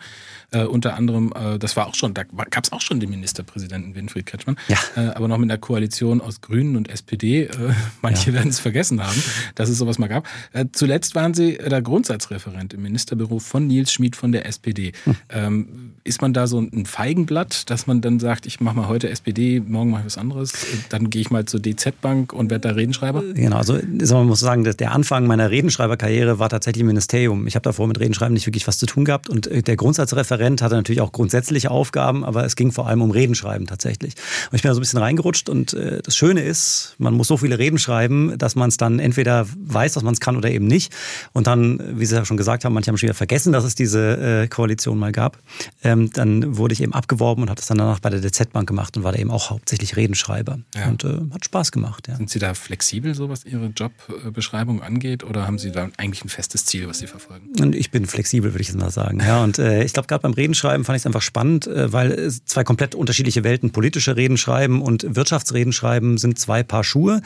[0.52, 3.61] Äh, unter anderem, äh, das war auch schon, da gab es auch schon den Ministerpräsidenten
[3.70, 4.78] Winfried Kretschmann, Ja.
[4.96, 7.44] äh, aber noch mit einer Koalition aus Grünen und SPD.
[7.44, 7.50] Äh,
[8.02, 9.22] manche werden es vergessen haben,
[9.56, 10.28] dass es sowas mal gab.
[10.54, 14.94] Äh, zuletzt waren Sie der Grundsatzreferent im Ministerbüro von Nils Schmid von der SPD.
[15.04, 15.16] Hm.
[15.30, 15.68] Ähm,
[16.04, 19.60] ist man da so ein Feigenblatt, dass man dann sagt, ich mache mal heute SPD,
[19.60, 22.76] morgen mache ich was anderes, äh, dann gehe ich mal zur DZ-Bank und werde da
[22.76, 23.24] Redenschreiber?
[23.34, 27.48] Genau, also also man muss sagen, dass der Anfang meiner Redenschreiberkarriere war tatsächlich im Ministerium.
[27.48, 30.62] Ich habe davor mit Redenschreiben nicht wirklich was zu tun gehabt und äh, der Grundsatzreferent
[30.62, 34.16] hatte natürlich auch grundsätzliche Aufgaben, aber es ging vor allem um Redenschreiben tatsächlich.
[34.52, 37.28] Und ich bin da so ein bisschen reingerutscht und äh, das Schöne ist, man muss
[37.28, 40.50] so viele Reden schreiben, dass man es dann entweder weiß, dass man es kann oder
[40.50, 40.94] eben nicht.
[41.34, 43.76] Und dann, wie Sie ja schon gesagt haben, manche haben schon wieder vergessen, dass es
[43.76, 45.38] diese äh, Koalition mal gab.
[45.84, 48.98] Ähm, dann wurde ich eben abgeworben und habe das dann danach bei der DZ-Bank gemacht
[48.98, 50.60] und war da eben auch hauptsächlich Redenschreiber.
[50.76, 50.88] Ja.
[50.88, 52.16] Und äh, hat Spaß gemacht, ja.
[52.16, 56.30] Sind Sie da flexibel, so was Ihre Jobbeschreibung angeht, oder haben Sie da eigentlich ein
[56.30, 57.50] festes Ziel, was Sie verfolgen?
[57.60, 59.20] Und ich bin flexibel, würde ich jetzt mal sagen.
[59.20, 62.12] Ja, und äh, ich glaube, gerade beim Redenschreiben fand ich es einfach spannend, äh, weil
[62.12, 67.22] es zwei komplett unterschiedliche Welten, politische Redenschreiben und Wirtschaftsredenschreiben sind zwei Paar Schuhe.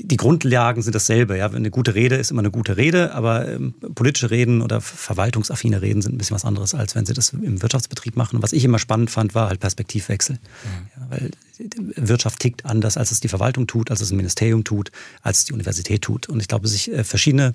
[0.00, 1.36] Die Grundlagen sind dasselbe.
[1.36, 5.82] Ja, eine gute Rede ist immer eine gute Rede, aber ähm, politische Reden oder verwaltungsaffine
[5.82, 8.36] Reden sind ein bisschen was anderes, als wenn sie das im Wirtschaftsbetrieb machen.
[8.36, 10.38] Und was ich immer spannend fand, war halt Perspektivwechsel.
[10.96, 11.30] Ja, weil
[11.96, 14.92] Wirtschaft tickt anders, als es die Verwaltung tut, als es ein Ministerium tut,
[15.22, 16.28] als es die Universität tut.
[16.28, 17.54] Und ich glaube, sich äh, verschiedene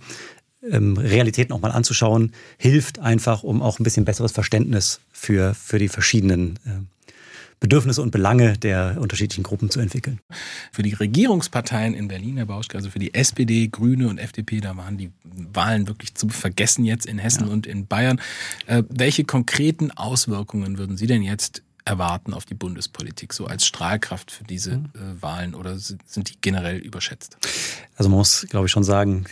[0.70, 5.80] ähm, Realitäten auch mal anzuschauen, hilft einfach, um auch ein bisschen besseres Verständnis für, für
[5.80, 6.80] die verschiedenen äh,
[7.64, 10.20] Bedürfnisse und Belange der unterschiedlichen Gruppen zu entwickeln.
[10.74, 14.76] Für die Regierungsparteien in Berlin, Herr Bauschke, also für die SPD, Grüne und FDP, da
[14.76, 18.20] waren die Wahlen wirklich zu vergessen jetzt in Hessen und in Bayern.
[18.68, 24.32] Äh, welche konkreten Auswirkungen würden Sie denn jetzt erwarten auf die Bundespolitik, so als Strahlkraft
[24.32, 27.38] für diese äh, Wahlen oder sind sind die generell überschätzt?
[27.96, 29.26] Also man muss, glaube ich, schon sagen,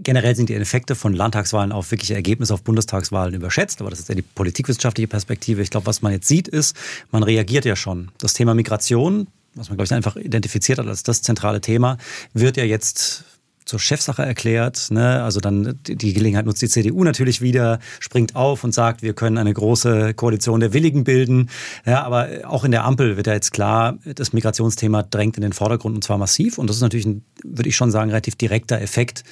[0.00, 4.08] generell sind die Effekte von Landtagswahlen auf wirkliche Ergebnisse auf Bundestagswahlen überschätzt, aber das ist
[4.08, 5.62] ja die politikwissenschaftliche Perspektive.
[5.62, 6.76] Ich glaube, was man jetzt sieht, ist,
[7.10, 8.10] man reagiert ja schon.
[8.18, 11.98] Das Thema Migration, was man, glaube ich, einfach identifiziert hat als das zentrale Thema,
[12.32, 13.24] wird ja jetzt
[13.66, 14.90] zur Chefsache erklärt.
[14.90, 15.22] Ne?
[15.22, 19.36] Also dann die Gelegenheit nutzt die CDU natürlich wieder, springt auf und sagt, wir können
[19.36, 21.50] eine große Koalition der Willigen bilden.
[21.84, 25.52] Ja, aber auch in der Ampel wird ja jetzt klar, das Migrationsthema drängt in den
[25.52, 26.58] Vordergrund und zwar massiv.
[26.58, 29.24] Und das ist natürlich, ein, würde ich schon sagen, relativ direkter Effekt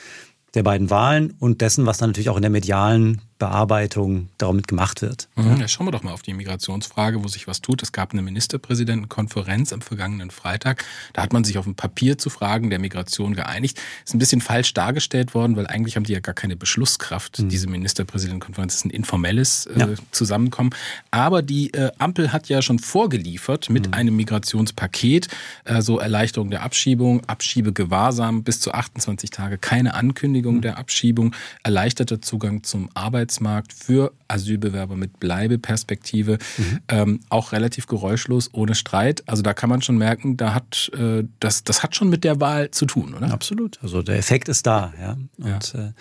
[0.55, 5.03] der beiden Wahlen und dessen, was dann natürlich auch in der medialen Bearbeitung damit gemacht
[5.03, 5.29] wird.
[5.35, 7.83] Mhm, ja, schauen wir doch mal auf die Migrationsfrage, wo sich was tut.
[7.83, 10.85] Es gab eine Ministerpräsidentenkonferenz am vergangenen Freitag.
[11.13, 13.81] Da hat man sich auf ein Papier zu Fragen der Migration geeinigt.
[14.05, 17.41] Ist ein bisschen falsch dargestellt worden, weil eigentlich haben die ja gar keine Beschlusskraft.
[17.41, 17.49] Mhm.
[17.49, 19.89] Diese Ministerpräsidentenkonferenz ist ein informelles äh, ja.
[20.13, 20.71] Zusammenkommen.
[21.11, 23.95] Aber die äh, Ampel hat ja schon vorgeliefert mit mhm.
[23.95, 25.29] einem Migrationspaket,
[25.65, 30.61] äh, so Erleichterung der Abschiebung, Abschiebegewahrsam bis zu 28 Tage, keine Ankündigung mhm.
[30.61, 32.91] der Abschiebung, erleichterter Zugang zum
[33.25, 36.81] Arbeitsmarkt für Asylbewerber mit Bleibeperspektive, mhm.
[36.89, 39.23] ähm, auch relativ geräuschlos, ohne Streit.
[39.27, 42.41] Also da kann man schon merken, da hat äh, das, das hat schon mit der
[42.41, 43.33] Wahl zu tun, oder?
[43.33, 43.79] Absolut.
[43.83, 45.17] Also der Effekt ist da, ja.
[45.39, 45.87] Und ja.
[45.87, 45.93] Äh,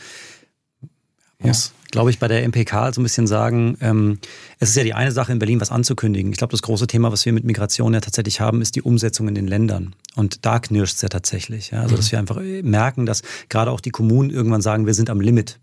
[1.39, 4.19] muss, glaube ich, bei der MPK so ein bisschen sagen, ähm,
[4.59, 6.31] es ist ja die eine Sache in Berlin, was anzukündigen.
[6.31, 9.27] Ich glaube, das große Thema, was wir mit Migration ja tatsächlich haben, ist die Umsetzung
[9.27, 9.93] in den Ländern.
[10.15, 11.71] Und da knirscht es ja tatsächlich.
[11.71, 11.81] Ja?
[11.81, 15.19] Also, dass wir einfach merken, dass gerade auch die Kommunen irgendwann sagen, wir sind am
[15.19, 15.59] Limit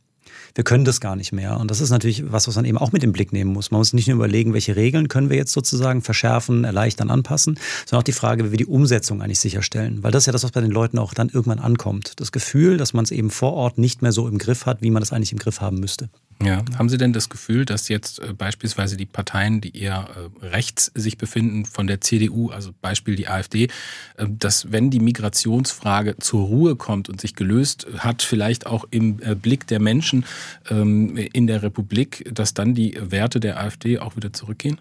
[0.54, 1.58] wir können das gar nicht mehr.
[1.58, 3.70] Und das ist natürlich was, was man eben auch mit im Blick nehmen muss.
[3.70, 8.00] Man muss nicht nur überlegen, welche Regeln können wir jetzt sozusagen verschärfen, erleichtern, anpassen, sondern
[8.00, 10.02] auch die Frage, wie wir die Umsetzung eigentlich sicherstellen.
[10.02, 12.14] Weil das ist ja das, was bei den Leuten auch dann irgendwann ankommt.
[12.16, 14.90] Das Gefühl, dass man es eben vor Ort nicht mehr so im Griff hat, wie
[14.90, 16.08] man das eigentlich im Griff haben müsste.
[16.42, 20.08] Ja, haben Sie denn das Gefühl, dass jetzt äh, beispielsweise die Parteien, die eher
[20.42, 23.64] äh, rechts sich befinden, von der CDU, also Beispiel die AfD,
[24.16, 29.16] äh, dass wenn die Migrationsfrage zur Ruhe kommt und sich gelöst hat, vielleicht auch im
[29.16, 30.24] Blick der Menschen
[30.70, 34.80] ähm, in der Republik, dass dann die Werte der AfD auch wieder zurückgehen?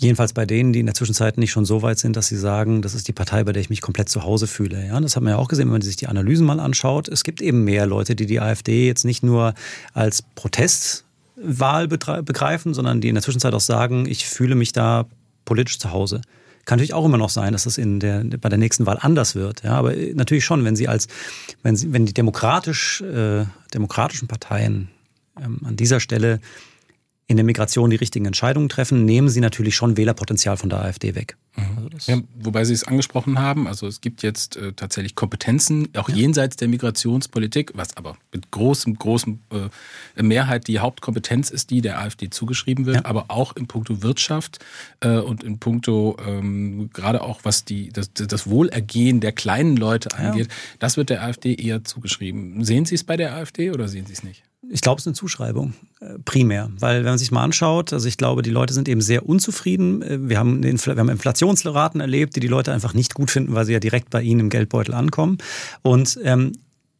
[0.00, 2.82] Jedenfalls bei denen, die in der Zwischenzeit nicht schon so weit sind, dass sie sagen,
[2.82, 4.86] das ist die Partei, bei der ich mich komplett zu Hause fühle.
[4.86, 7.08] Ja, das hat man ja auch gesehen, wenn man sich die Analysen mal anschaut.
[7.08, 9.54] Es gibt eben mehr Leute, die die AfD jetzt nicht nur
[9.94, 15.06] als Protestwahl begreifen, sondern die in der Zwischenzeit auch sagen, ich fühle mich da
[15.44, 16.20] politisch zu Hause.
[16.64, 19.34] Kann natürlich auch immer noch sein, dass das in der, bei der nächsten Wahl anders
[19.34, 19.64] wird.
[19.64, 21.08] Ja, aber natürlich schon, wenn sie als,
[21.62, 24.90] wenn sie, wenn die demokratisch, äh, demokratischen Parteien
[25.42, 26.40] ähm, an dieser Stelle
[27.30, 31.14] in der Migration die richtigen Entscheidungen treffen, nehmen sie natürlich schon Wählerpotenzial von der AfD
[31.14, 31.36] weg.
[31.56, 31.90] Mhm.
[31.92, 36.08] Also ja, wobei Sie es angesprochen haben, also es gibt jetzt äh, tatsächlich Kompetenzen, auch
[36.08, 36.14] ja.
[36.14, 42.00] jenseits der Migrationspolitik, was aber mit großem, großem äh, Mehrheit die Hauptkompetenz ist, die der
[42.00, 43.04] AfD zugeschrieben wird, ja.
[43.04, 44.64] aber auch in puncto Wirtschaft
[45.00, 50.16] äh, und in puncto ähm, gerade auch was die, das, das Wohlergehen der kleinen Leute
[50.16, 52.64] angeht, das wird der AfD eher zugeschrieben.
[52.64, 54.47] Sehen Sie es bei der AfD oder sehen Sie es nicht?
[54.70, 56.70] Ich glaube, es ist eine Zuschreibung, äh, primär.
[56.78, 60.02] Weil, wenn man sich mal anschaut, also ich glaube, die Leute sind eben sehr unzufrieden.
[60.02, 63.64] Äh, wir haben, wir haben Inflationsraten erlebt, die die Leute einfach nicht gut finden, weil
[63.66, 65.38] sie ja direkt bei ihnen im Geldbeutel ankommen.
[65.82, 66.52] Und ähm,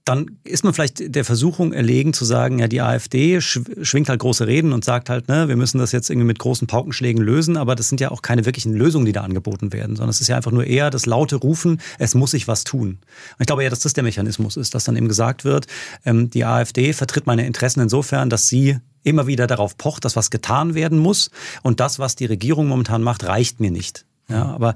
[0.08, 4.46] dann ist man vielleicht der Versuchung erlegen zu sagen, ja, die AfD schwingt halt große
[4.46, 7.74] Reden und sagt halt, ne, wir müssen das jetzt irgendwie mit großen Paukenschlägen lösen, aber
[7.74, 10.36] das sind ja auch keine wirklichen Lösungen, die da angeboten werden, sondern es ist ja
[10.36, 12.88] einfach nur eher das laute Rufen, es muss sich was tun.
[12.88, 15.66] Und ich glaube eher, dass das der Mechanismus ist, dass dann eben gesagt wird,
[16.06, 20.30] ähm, die AfD vertritt meine Interessen insofern, dass sie immer wieder darauf pocht, dass was
[20.30, 21.30] getan werden muss
[21.62, 24.06] und das, was die Regierung momentan macht, reicht mir nicht.
[24.30, 24.74] Ja, aber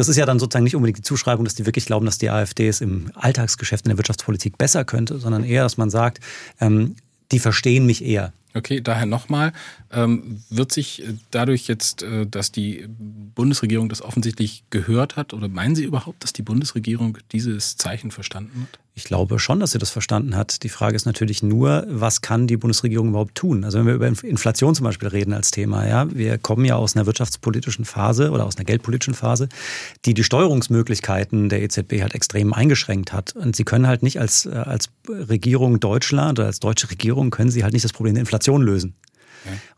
[0.00, 2.30] das ist ja dann sozusagen nicht unbedingt die Zuschreibung, dass die wirklich glauben, dass die
[2.30, 6.20] AfD es im Alltagsgeschäft in der Wirtschaftspolitik besser könnte, sondern eher, dass man sagt,
[6.58, 6.96] ähm,
[7.32, 8.32] die verstehen mich eher.
[8.54, 9.52] Okay, daher nochmal,
[9.92, 15.48] ähm, wird sich äh, dadurch jetzt, äh, dass die Bundesregierung das offensichtlich gehört hat, oder
[15.48, 18.80] meinen Sie überhaupt, dass die Bundesregierung dieses Zeichen verstanden hat?
[19.00, 20.62] Ich glaube schon, dass sie das verstanden hat.
[20.62, 23.64] Die Frage ist natürlich nur, was kann die Bundesregierung überhaupt tun?
[23.64, 26.94] Also wenn wir über Inflation zum Beispiel reden als Thema, ja, wir kommen ja aus
[26.94, 29.48] einer wirtschaftspolitischen Phase oder aus einer geldpolitischen Phase,
[30.04, 33.34] die die Steuerungsmöglichkeiten der EZB halt extrem eingeschränkt hat.
[33.36, 37.50] Und sie können halt nicht als, äh, als Regierung Deutschland oder als deutsche Regierung können
[37.50, 38.96] sie halt nicht das Problem der Inflation lösen.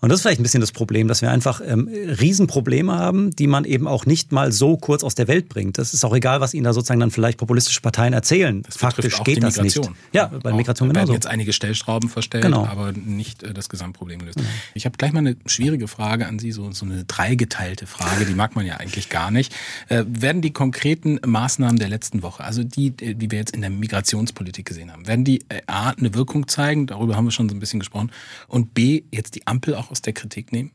[0.00, 3.46] Und das ist vielleicht ein bisschen das Problem, dass wir einfach ähm, Riesenprobleme haben, die
[3.46, 5.78] man eben auch nicht mal so kurz aus der Welt bringt.
[5.78, 8.62] Das ist auch egal, was Ihnen da sozusagen dann vielleicht populistische Parteien erzählen.
[8.62, 9.80] Das Faktisch geht das nicht.
[10.12, 11.08] Ja, bei auch, Migration genauso.
[11.08, 12.66] werden jetzt einige Stellschrauben verstellt, genau.
[12.66, 14.38] aber nicht äh, das Gesamtproblem gelöst.
[14.38, 14.46] Mhm.
[14.74, 18.34] Ich habe gleich mal eine schwierige Frage an Sie, so, so eine dreigeteilte Frage, die
[18.34, 19.54] mag man ja eigentlich gar nicht.
[19.88, 23.70] Äh, werden die konkreten Maßnahmen der letzten Woche, also die, die wir jetzt in der
[23.70, 27.54] Migrationspolitik gesehen haben, werden die äh, A, eine Wirkung zeigen, darüber haben wir schon so
[27.54, 28.10] ein bisschen gesprochen,
[28.48, 30.72] und B, jetzt die Ampel auch aus der Kritik nehmen?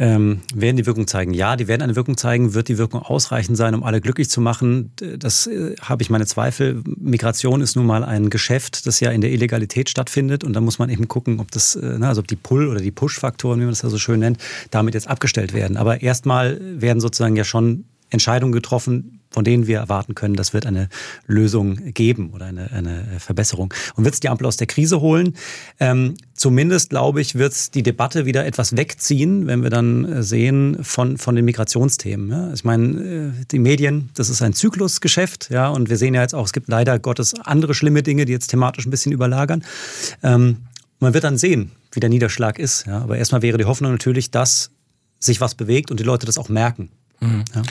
[0.00, 1.34] Ähm, werden die Wirkung zeigen?
[1.34, 2.54] Ja, die werden eine Wirkung zeigen.
[2.54, 4.92] Wird die Wirkung ausreichend sein, um alle glücklich zu machen?
[5.18, 6.82] Das äh, habe ich meine Zweifel.
[6.96, 10.44] Migration ist nun mal ein Geschäft, das ja in der Illegalität stattfindet.
[10.44, 12.92] Und da muss man eben gucken, ob das, äh, also ob die Pull- oder die
[12.92, 14.38] Push-Faktoren, wie man das ja so schön nennt,
[14.70, 15.76] damit jetzt abgestellt werden.
[15.76, 20.66] Aber erstmal werden sozusagen ja schon Entscheidungen getroffen, von denen wir erwarten können, das wird
[20.66, 20.88] eine
[21.26, 23.74] Lösung geben oder eine, eine Verbesserung.
[23.94, 25.34] Und wird es die Ampel aus der Krise holen?
[25.80, 30.22] Ähm, zumindest, glaube ich, wird es die Debatte wieder etwas wegziehen, wenn wir dann äh,
[30.22, 32.30] sehen von, von den Migrationsthemen.
[32.30, 32.52] Ja?
[32.52, 36.34] Ich meine, äh, die Medien, das ist ein Zyklusgeschäft, ja, und wir sehen ja jetzt
[36.34, 39.64] auch, es gibt leider Gottes andere schlimme Dinge, die jetzt thematisch ein bisschen überlagern.
[40.22, 40.58] Ähm,
[41.00, 42.86] Man wird dann sehen, wie der Niederschlag ist.
[42.86, 43.02] Ja.
[43.02, 44.70] Aber erstmal wäre die Hoffnung natürlich, dass
[45.20, 46.90] sich was bewegt und die Leute das auch merken.
[47.20, 47.44] Mhm.
[47.54, 47.62] Ja.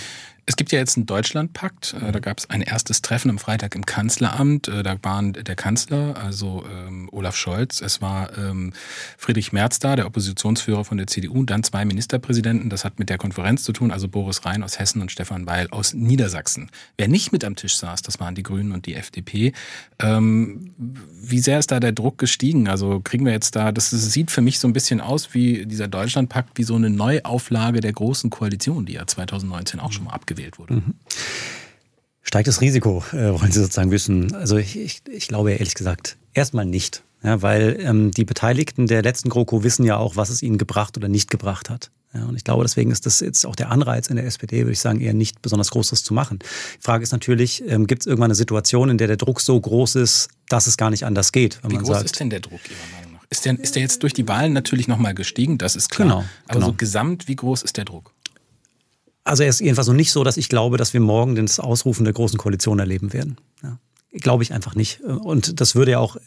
[0.50, 1.94] Es gibt ja jetzt einen Deutschlandpakt.
[2.02, 4.70] Äh, da gab es ein erstes Treffen am Freitag im Kanzleramt.
[4.70, 8.72] Äh, da waren der Kanzler, also ähm, Olaf Scholz, es war ähm,
[9.18, 12.70] Friedrich Merz da, der Oppositionsführer von der CDU, dann zwei Ministerpräsidenten.
[12.70, 15.70] Das hat mit der Konferenz zu tun, also Boris Rhein aus Hessen und Stefan Weil
[15.72, 16.72] aus Niedersachsen.
[16.98, 19.52] Wer nicht mit am Tisch saß, das waren die Grünen und die FDP.
[20.00, 22.70] Ähm, wie sehr ist da der Druck gestiegen?
[22.70, 25.66] Also kriegen wir jetzt da, das, das sieht für mich so ein bisschen aus wie
[25.66, 30.12] dieser Deutschlandpakt, wie so eine Neuauflage der großen Koalition, die ja 2019 auch schon mal
[30.12, 30.76] abgewählt gewählt wurde.
[30.76, 30.96] Mhm.
[32.22, 34.36] Steigt das Risiko, äh, wollen Sie sozusagen wissen?
[34.36, 37.04] Also ich, ich, ich glaube ehrlich gesagt erstmal nicht.
[37.24, 40.98] Ja, weil ähm, die Beteiligten der letzten GroKo wissen ja auch, was es ihnen gebracht
[40.98, 41.90] oder nicht gebracht hat.
[42.14, 44.72] Ja, und ich glaube, deswegen ist das jetzt auch der Anreiz in der SPD, würde
[44.72, 46.40] ich sagen, eher nicht besonders groß, das zu machen.
[46.40, 49.60] Die Frage ist natürlich, ähm, gibt es irgendwann eine Situation, in der der Druck so
[49.60, 51.60] groß ist, dass es gar nicht anders geht?
[51.68, 53.26] Wie groß sagt, ist denn der Druck Ihrer Meinung nach?
[53.30, 55.58] Ist der, ist der jetzt durch die Wahlen natürlich nochmal gestiegen?
[55.58, 56.08] Das ist klar.
[56.08, 56.66] Genau, Aber genau.
[56.68, 58.14] so gesamt, wie groß ist der Druck?
[59.28, 62.04] Also er ist jedenfalls noch nicht so, dass ich glaube, dass wir morgen das Ausrufen
[62.06, 63.38] der Großen Koalition erleben werden.
[63.62, 63.78] Ja.
[64.14, 65.02] Glaube ich einfach nicht.
[65.02, 66.18] Und das würde ja auch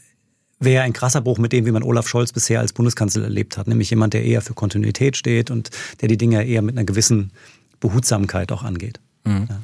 [0.60, 3.66] wäre ein krasser Bruch mit dem, wie man Olaf Scholz bisher als Bundeskanzler erlebt hat.
[3.66, 7.32] Nämlich jemand, der eher für Kontinuität steht und der die Dinge eher mit einer gewissen
[7.80, 9.00] Behutsamkeit auch angeht.
[9.24, 9.46] Mhm.
[9.48, 9.60] Ja.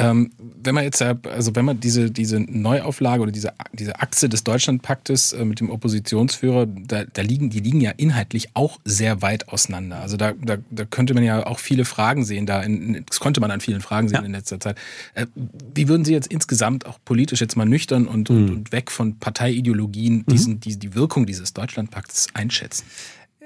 [0.00, 4.44] Ähm, wenn man jetzt, also wenn man diese, diese Neuauflage oder diese, diese Achse des
[4.44, 9.48] Deutschlandpaktes äh, mit dem Oppositionsführer, da, da liegen, die liegen ja inhaltlich auch sehr weit
[9.48, 9.98] auseinander.
[10.00, 13.40] Also da, da, da könnte man ja auch viele Fragen sehen, da in, das konnte
[13.40, 14.26] man an vielen Fragen sehen ja.
[14.26, 14.78] in letzter Zeit.
[15.14, 15.26] Äh,
[15.74, 18.36] wie würden Sie jetzt insgesamt auch politisch jetzt mal nüchtern und, mhm.
[18.36, 20.60] und, und, weg von Parteiideologien diesen, mhm.
[20.60, 22.84] die, die Wirkung dieses Deutschlandpakts einschätzen?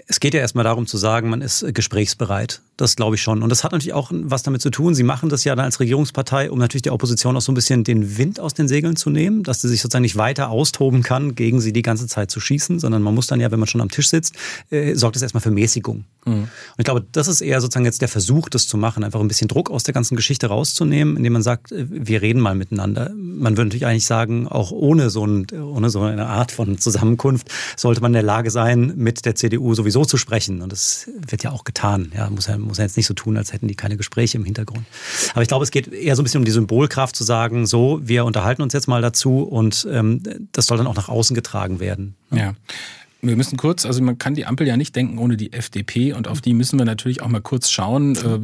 [0.06, 2.60] Es geht ja erstmal darum zu sagen, man ist gesprächsbereit.
[2.78, 3.42] Das glaube ich schon.
[3.42, 4.94] Und das hat natürlich auch was damit zu tun.
[4.94, 7.84] Sie machen das ja dann als Regierungspartei, um natürlich der Opposition auch so ein bisschen
[7.84, 11.34] den Wind aus den Segeln zu nehmen, dass sie sich sozusagen nicht weiter austoben kann,
[11.34, 13.82] gegen sie die ganze Zeit zu schießen, sondern man muss dann ja, wenn man schon
[13.82, 14.34] am Tisch sitzt,
[14.70, 16.04] äh, sorgt es erstmal für Mäßigung.
[16.24, 16.32] Mhm.
[16.32, 19.28] Und ich glaube, das ist eher sozusagen jetzt der Versuch, das zu machen, einfach ein
[19.28, 23.10] bisschen Druck aus der ganzen Geschichte rauszunehmen, indem man sagt, äh, wir reden mal miteinander.
[23.14, 27.48] Man würde natürlich eigentlich sagen, auch ohne so, ein, ohne so eine Art von Zusammenkunft
[27.76, 30.62] sollte man in der Lage sein, mit der CDU sowieso zu sprechen.
[30.62, 32.12] Und das wird ja auch getan.
[32.16, 34.44] Ja, muss ja muss ja jetzt nicht so tun, als hätten die keine Gespräche im
[34.44, 34.84] Hintergrund.
[35.32, 38.00] Aber ich glaube, es geht eher so ein bisschen um die Symbolkraft zu sagen, so,
[38.02, 40.22] wir unterhalten uns jetzt mal dazu und ähm,
[40.52, 42.14] das soll dann auch nach außen getragen werden.
[42.30, 42.54] Ja.
[43.24, 46.26] Wir müssen kurz, also man kann die Ampel ja nicht denken ohne die FDP und
[46.26, 48.16] auf die müssen wir natürlich auch mal kurz schauen.
[48.16, 48.40] Äh,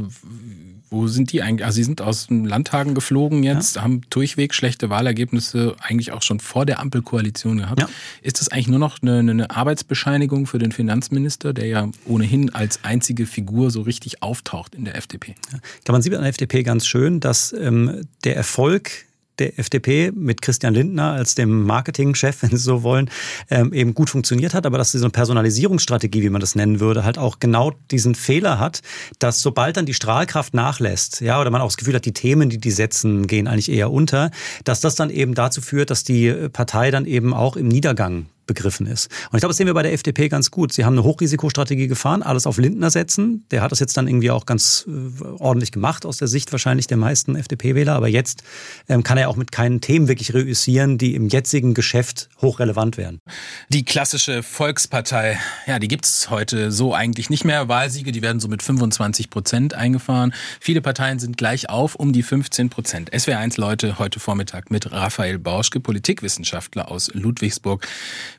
[0.91, 1.65] wo sind die eigentlich?
[1.65, 3.83] Also sie sind aus dem Landtagen geflogen jetzt, ja.
[3.83, 7.81] haben durchweg schlechte Wahlergebnisse eigentlich auch schon vor der Ampelkoalition gehabt.
[7.81, 7.89] Ja.
[8.23, 12.85] Ist das eigentlich nur noch eine, eine, Arbeitsbescheinigung für den Finanzminister, der ja ohnehin als
[12.85, 15.35] einzige Figur so richtig auftaucht in der FDP?
[15.53, 15.93] Ja.
[15.93, 19.08] Man sieht an der FDP ganz schön, dass ähm, der Erfolg
[19.39, 23.11] der FDP mit Christian Lindner als dem Marketingchef, wenn Sie so wollen,
[23.51, 27.19] ähm, eben gut funktioniert hat, aber dass diese Personalisierungsstrategie, wie man das nennen würde, halt
[27.19, 28.83] auch genau diesen Fehler hat,
[29.19, 32.51] dass sobald dann die Strahlkraft nachlässt, ja, oder man auch das Gefühl hat, die Themen,
[32.51, 34.31] die die setzen, gehen eigentlich eher unter,
[34.65, 38.87] dass das dann eben dazu führt, dass die Partei dann eben auch im Niedergang begriffen
[38.87, 39.07] ist.
[39.31, 40.73] Und ich glaube, das sehen wir bei der FDP ganz gut.
[40.73, 43.45] Sie haben eine Hochrisikostrategie gefahren, alles auf Lindner setzen.
[43.53, 46.89] Der hat das jetzt dann irgendwie auch ganz äh, ordentlich gemacht, aus der Sicht wahrscheinlich
[46.89, 47.95] der meisten FDP-Wähler.
[47.95, 48.43] Aber jetzt
[48.89, 53.21] ähm, kann er auch mit keinen Themen wirklich reüssieren, die im jetzigen Geschäft hochrelevant wären.
[53.69, 57.69] Die klassische Volkspartei, ja, die gibt's heute so eigentlich nicht mehr.
[57.69, 60.33] Wahlsiege, die werden so mit 25 Prozent eingefahren.
[60.59, 63.13] Viele Parteien sind gleich auf um die 15 Prozent.
[63.13, 67.87] SWR1 Leute heute Vormittag mit Raphael Bauschke, Politikwissenschaftler aus Ludwigsburg.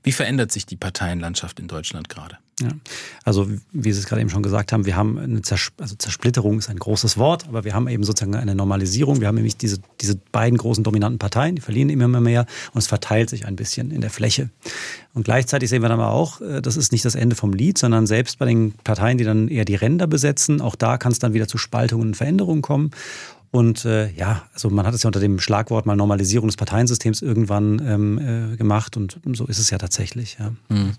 [0.04, 2.38] Wie verändert sich die Parteienlandschaft in Deutschland gerade?
[2.62, 2.70] Ja.
[3.24, 6.60] Also wie Sie es gerade eben schon gesagt haben, wir haben eine Zers also Zersplitterung
[6.60, 9.22] ist ein großes Wort, aber wir haben eben sozusagen eine Normalisierung.
[9.22, 12.88] Wir haben nämlich diese, diese beiden großen dominanten Parteien, die verlieren immer mehr und es
[12.88, 14.50] verteilt sich ein bisschen in der Fläche.
[15.14, 17.78] Und gleichzeitig sehen wir dann aber auch, äh, das ist nicht das Ende vom Lied,
[17.78, 21.20] sondern selbst bei den Parteien, die dann eher die Ränder besetzen, auch da kann es
[21.20, 22.92] dann wieder zu Spaltungen und Veränderungen kommen.
[23.52, 27.22] Und äh, ja, also man hat es ja unter dem Schlagwort mal Normalisierung des Parteiensystems
[27.22, 30.38] irgendwann ähm, äh, gemacht und so ist es ja tatsächlich.
[30.40, 30.54] Ja.
[30.70, 30.94] Mhm.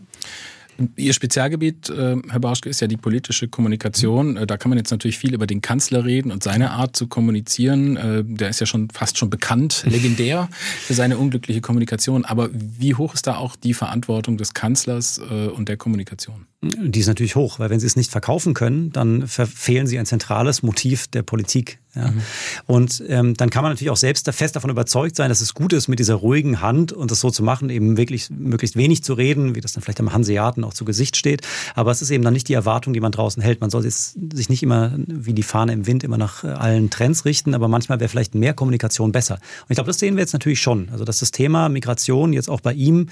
[0.96, 4.36] Ihr Spezialgebiet, äh, Herr Bauschke, ist ja die politische Kommunikation.
[4.36, 7.06] Äh, da kann man jetzt natürlich viel über den Kanzler reden und seine Art zu
[7.06, 7.96] kommunizieren.
[7.96, 10.48] Äh, der ist ja schon fast schon bekannt, legendär
[10.80, 12.24] für seine unglückliche Kommunikation.
[12.24, 16.46] Aber wie hoch ist da auch die Verantwortung des Kanzlers und der Kommunikation?
[16.62, 20.04] Die ist natürlich hoch, weil wenn sie es nicht verkaufen können, dann verfehlen sie ein
[20.04, 21.78] zentrales Motiv der Politik.
[21.94, 22.10] Ja.
[22.10, 22.20] Mhm.
[22.66, 25.72] Und ähm, dann kann man natürlich auch selbst fest davon überzeugt sein, dass es gut
[25.72, 29.14] ist, mit dieser ruhigen Hand und das so zu machen, eben wirklich möglichst wenig zu
[29.14, 31.40] reden, wie das dann vielleicht am Hanseaten auch zu Gesicht steht.
[31.74, 33.62] Aber es ist eben dann nicht die Erwartung, die man draußen hält.
[33.62, 37.24] Man soll sich nicht immer wie die Fahne im Wind immer nach äh, allen Trends
[37.24, 39.36] richten, aber manchmal wäre vielleicht mehr Kommunikation besser.
[39.36, 40.90] Und ich glaube, das sehen wir jetzt natürlich schon.
[40.92, 43.08] Also dass das Thema Migration jetzt auch bei ihm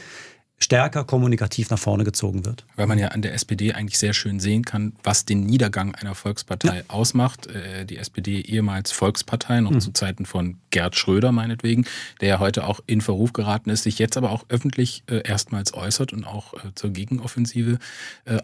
[0.61, 2.65] stärker kommunikativ nach vorne gezogen wird.
[2.75, 6.17] Weil man ja an der SPD eigentlich sehr schön sehen kann, was den Niedergang einer
[6.17, 6.83] Volkspartei ja.
[6.89, 7.47] ausmacht.
[7.47, 9.81] Äh, die SPD ehemals Volkspartei, noch mhm.
[9.81, 11.87] zu Zeiten von Gerd Schröder meinetwegen,
[12.21, 15.75] der ja heute auch in Verruf geraten ist, sich jetzt aber auch öffentlich äh, erstmals
[15.75, 17.79] äußert und auch äh, zur Gegenoffensive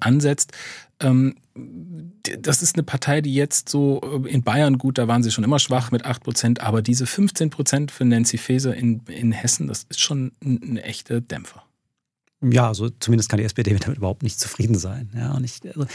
[0.00, 0.52] ansetzt.
[1.00, 1.34] Ähm,
[2.38, 5.58] das ist eine Partei, die jetzt so in Bayern, gut, da waren sie schon immer
[5.58, 9.84] schwach mit 8 Prozent, aber diese 15 Prozent für Nancy Faeser in, in Hessen, das
[9.88, 11.63] ist schon ein echter Dämpfer
[12.50, 15.10] ja, also zumindest kann die SPD damit überhaupt nicht zufrieden sein.
[15.16, 15.86] Ja, und ich, also,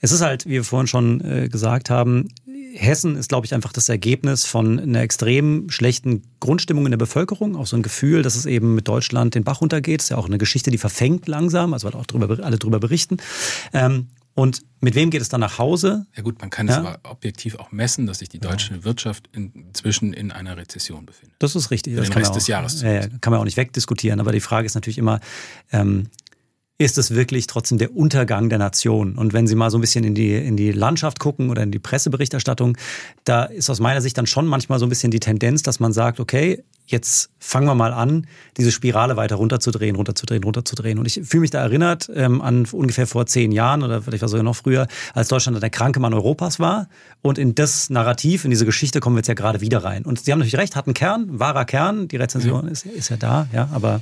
[0.00, 2.28] es ist halt, wie wir vorhin schon äh, gesagt haben,
[2.74, 7.56] Hessen ist, glaube ich, einfach das Ergebnis von einer extrem schlechten Grundstimmung in der Bevölkerung,
[7.56, 10.02] auch so ein Gefühl, dass es eben mit Deutschland den Bach runtergeht.
[10.02, 13.16] Ist ja auch eine Geschichte, die verfängt langsam, also weil auch drüber, alle drüber berichten.
[13.72, 16.06] Ähm, und mit wem geht es dann nach Hause?
[16.14, 16.74] Ja gut, man kann ja?
[16.74, 18.84] es aber objektiv auch messen, dass sich die deutsche ja.
[18.84, 21.34] Wirtschaft inzwischen in einer Rezession befindet.
[21.38, 21.94] Das ist richtig.
[21.94, 22.82] Für das den Rest auch, des Jahres.
[22.82, 24.20] Ja, kann man auch nicht wegdiskutieren.
[24.20, 25.20] Aber die Frage ist natürlich immer,
[25.72, 26.08] ähm,
[26.76, 29.16] ist es wirklich trotzdem der Untergang der Nation.
[29.16, 31.70] Und wenn Sie mal so ein bisschen in die, in die Landschaft gucken oder in
[31.70, 32.76] die Presseberichterstattung,
[33.24, 35.94] da ist aus meiner Sicht dann schon manchmal so ein bisschen die Tendenz, dass man
[35.94, 40.98] sagt, okay, jetzt fangen wir mal an, diese Spirale weiter runterzudrehen, runterzudrehen, runterzudrehen.
[40.98, 44.28] Und ich fühle mich da erinnert ähm, an ungefähr vor zehn Jahren oder vielleicht war
[44.28, 46.88] sogar noch früher, als Deutschland der kranke Mann Europas war.
[47.22, 50.04] Und in das Narrativ, in diese Geschichte kommen wir jetzt ja gerade wieder rein.
[50.04, 52.08] Und Sie haben natürlich recht, hat einen Kern, wahrer Kern.
[52.08, 52.70] Die Rezension ja.
[52.70, 54.00] ist, ist ja da, ja, aber.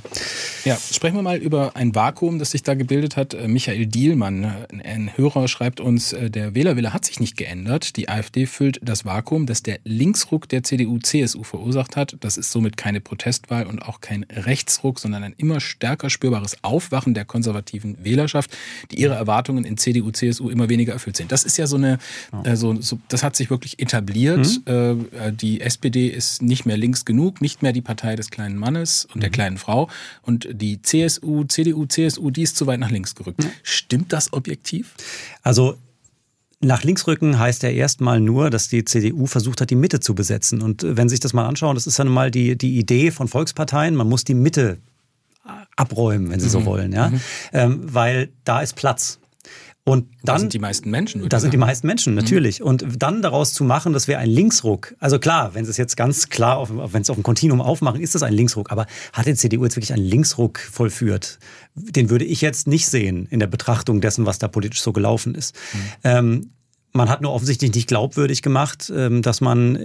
[0.63, 3.33] Ja, sprechen wir mal über ein Vakuum, das sich da gebildet hat.
[3.33, 4.51] Äh, Michael Dielmann,
[4.83, 7.95] ein Hörer, schreibt uns, äh, der Wählerwille hat sich nicht geändert.
[7.95, 12.17] Die AfD füllt das Vakuum, das der Linksruck der CDU-CSU verursacht hat.
[12.19, 17.13] Das ist somit keine Protestwahl und auch kein Rechtsruck, sondern ein immer stärker spürbares Aufwachen
[17.13, 18.55] der konservativen Wählerschaft,
[18.91, 21.31] die ihre Erwartungen in CDU, CSU immer weniger erfüllt sind.
[21.31, 21.99] Das ist ja so eine,
[22.43, 24.47] äh, so, so, das hat sich wirklich etabliert.
[24.65, 25.07] Mhm.
[25.11, 29.05] Äh, die SPD ist nicht mehr links genug, nicht mehr die Partei des kleinen Mannes
[29.05, 29.21] und mhm.
[29.21, 29.89] der kleinen Frau.
[30.21, 33.43] Und die CSU, CDU, CSU, die ist zu weit nach links gerückt.
[33.43, 33.51] Mhm.
[33.63, 34.93] Stimmt das objektiv?
[35.41, 35.77] Also
[36.61, 40.15] nach links rücken heißt ja erstmal nur, dass die CDU versucht hat, die Mitte zu
[40.15, 40.61] besetzen.
[40.61, 43.11] Und äh, wenn Sie sich das mal anschauen, das ist dann mal die, die Idee
[43.11, 44.77] von Volksparteien, man muss die Mitte
[45.75, 46.51] abräumen, wenn Sie mhm.
[46.51, 47.21] so wollen, ja, mhm.
[47.53, 49.19] ähm, weil da ist Platz.
[49.87, 51.29] Und dann, da sind die meisten Menschen.
[51.29, 52.19] Da sind die meisten Menschen, mhm.
[52.19, 52.59] natürlich.
[52.59, 52.65] Mhm.
[52.65, 54.95] Und dann daraus zu machen, das wäre ein Linksruck.
[54.99, 58.01] Also klar, wenn Sie es jetzt ganz klar, auf, wenn es auf dem Kontinuum aufmachen,
[58.01, 58.71] ist das ein Linksruck.
[58.71, 61.37] Aber hat die CDU jetzt wirklich einen Linksruck vollführt?
[61.75, 65.35] Den würde ich jetzt nicht sehen in der Betrachtung dessen, was da politisch so gelaufen
[65.35, 65.55] ist.
[65.55, 65.79] Mhm.
[66.03, 66.49] Ähm,
[66.93, 69.77] man hat nur offensichtlich nicht glaubwürdig gemacht, ähm, dass man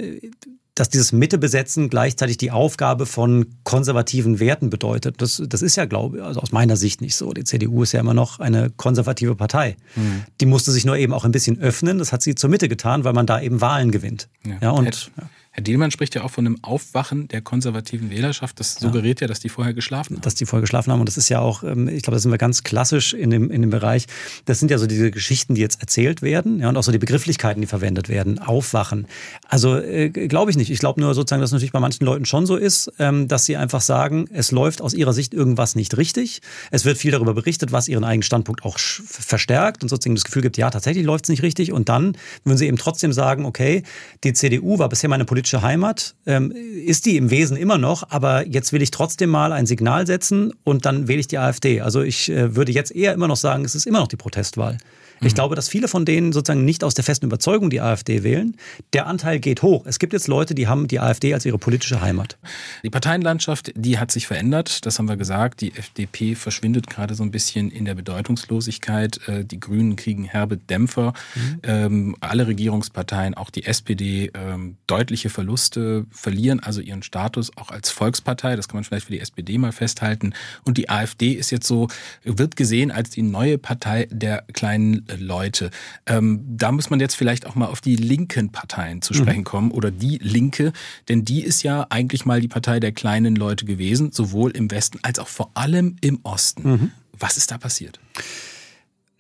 [0.80, 5.20] dass dieses Mittebesetzen gleichzeitig die Aufgabe von konservativen Werten bedeutet.
[5.20, 7.34] Das, das ist ja, glaube ich, also aus meiner Sicht nicht so.
[7.34, 9.76] Die CDU ist ja immer noch eine konservative Partei.
[9.94, 10.24] Mhm.
[10.40, 11.98] Die musste sich nur eben auch ein bisschen öffnen.
[11.98, 14.30] Das hat sie zur Mitte getan, weil man da eben Wahlen gewinnt.
[14.42, 15.10] Ja, ja und.
[15.18, 15.24] Ja.
[15.52, 18.60] Herr Dielmann spricht ja auch von einem Aufwachen der konservativen Wählerschaft.
[18.60, 20.22] Das suggeriert ja, dass die vorher geschlafen haben.
[20.22, 21.00] Dass die vorher geschlafen haben.
[21.00, 23.50] Und das ist ja auch, ähm, ich glaube, da sind wir ganz klassisch in dem,
[23.50, 24.06] in dem Bereich.
[24.44, 26.60] Das sind ja so diese Geschichten, die jetzt erzählt werden.
[26.60, 28.38] Ja, und auch so die Begrifflichkeiten, die verwendet werden.
[28.38, 29.08] Aufwachen.
[29.48, 30.70] Also äh, glaube ich nicht.
[30.70, 33.44] Ich glaube nur sozusagen, dass es natürlich bei manchen Leuten schon so ist, ähm, dass
[33.44, 36.42] sie einfach sagen, es läuft aus ihrer Sicht irgendwas nicht richtig.
[36.70, 40.42] Es wird viel darüber berichtet, was ihren eigenen Standpunkt auch verstärkt und sozusagen das Gefühl
[40.42, 41.72] gibt, ja, tatsächlich läuft es nicht richtig.
[41.72, 43.82] Und dann würden sie eben trotzdem sagen, okay,
[44.22, 48.11] die CDU war bisher meine politische politische Heimat, ähm, ist die im Wesen immer noch,
[48.11, 51.81] aber jetzt will ich trotzdem mal ein Signal setzen und dann wähle ich die AfD.
[51.81, 54.76] Also ich äh, würde jetzt eher immer noch sagen, es ist immer noch die Protestwahl.
[55.20, 55.35] Ich mhm.
[55.35, 58.56] glaube, dass viele von denen sozusagen nicht aus der festen Überzeugung die AfD wählen.
[58.92, 59.85] Der Anteil geht hoch.
[59.87, 62.38] Es gibt jetzt Leute, die haben die AfD als ihre politische Heimat.
[62.83, 64.87] Die Parteienlandschaft, die hat sich verändert.
[64.87, 65.61] Das haben wir gesagt.
[65.61, 69.28] Die FDP verschwindet gerade so ein bisschen in der Bedeutungslosigkeit.
[69.28, 71.12] Äh, die Grünen kriegen herbe Dämpfer.
[71.35, 71.59] Mhm.
[71.62, 77.90] Ähm, alle Regierungsparteien, auch die SPD, ähm, deutliche Verluste, verlieren also ihren Status auch als
[77.90, 78.56] Volkspartei.
[78.56, 80.33] Das kann man vielleicht für die SPD mal festhalten.
[80.64, 81.88] Und die AfD ist jetzt so,
[82.24, 85.70] wird gesehen als die neue Partei der kleinen Leute.
[86.06, 89.44] Ähm, da muss man jetzt vielleicht auch mal auf die linken Parteien zu sprechen mhm.
[89.44, 90.72] kommen oder die Linke,
[91.08, 94.98] denn die ist ja eigentlich mal die Partei der kleinen Leute gewesen, sowohl im Westen
[95.02, 96.70] als auch vor allem im Osten.
[96.70, 96.92] Mhm.
[97.18, 98.00] Was ist da passiert?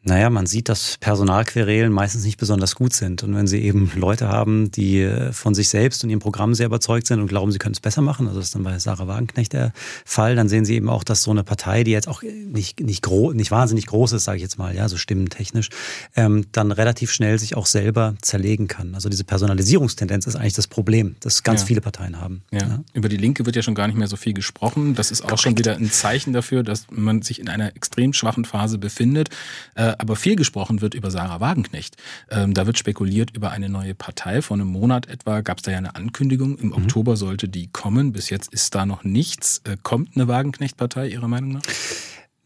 [0.02, 3.22] Naja, man sieht, dass Personalquerelen meistens nicht besonders gut sind.
[3.22, 6.66] Und wenn Sie eben Leute haben, die äh, von sich selbst und ihrem Programm sehr
[6.66, 9.06] überzeugt sind und glauben, sie können es besser machen, also das ist dann bei Sarah
[9.08, 9.72] Wagenknecht der
[10.06, 13.02] Fall, dann sehen Sie eben auch, dass so eine Partei, die jetzt auch nicht, nicht,
[13.02, 15.68] gro nicht wahnsinnig groß ist, sage ich jetzt mal, ja, so stimmentechnisch,
[16.16, 18.94] ähm, dann relativ schnell sich auch selber zerlegen kann.
[18.94, 21.66] Also diese Personalisierungstendenz ist eigentlich das Problem, das ganz ja.
[21.66, 22.42] viele Parteien haben.
[22.50, 22.60] Ja.
[22.60, 22.80] ja.
[22.94, 24.94] Über die Linke wird ja schon gar nicht mehr so viel gesprochen.
[24.94, 25.42] Das ist auch Korrekt.
[25.42, 29.28] schon wieder ein Zeichen dafür, dass man sich in einer extrem schwachen Phase befindet.
[29.74, 31.96] Äh, aber viel gesprochen wird über Sarah Wagenknecht.
[32.30, 34.42] Ähm, da wird spekuliert über eine neue Partei.
[34.42, 36.58] Vor einem Monat etwa gab es da ja eine Ankündigung.
[36.58, 36.74] Im mhm.
[36.74, 38.12] Oktober sollte die kommen.
[38.12, 39.62] Bis jetzt ist da noch nichts.
[39.64, 41.62] Äh, kommt eine Wagenknecht-Partei Ihrer Meinung nach?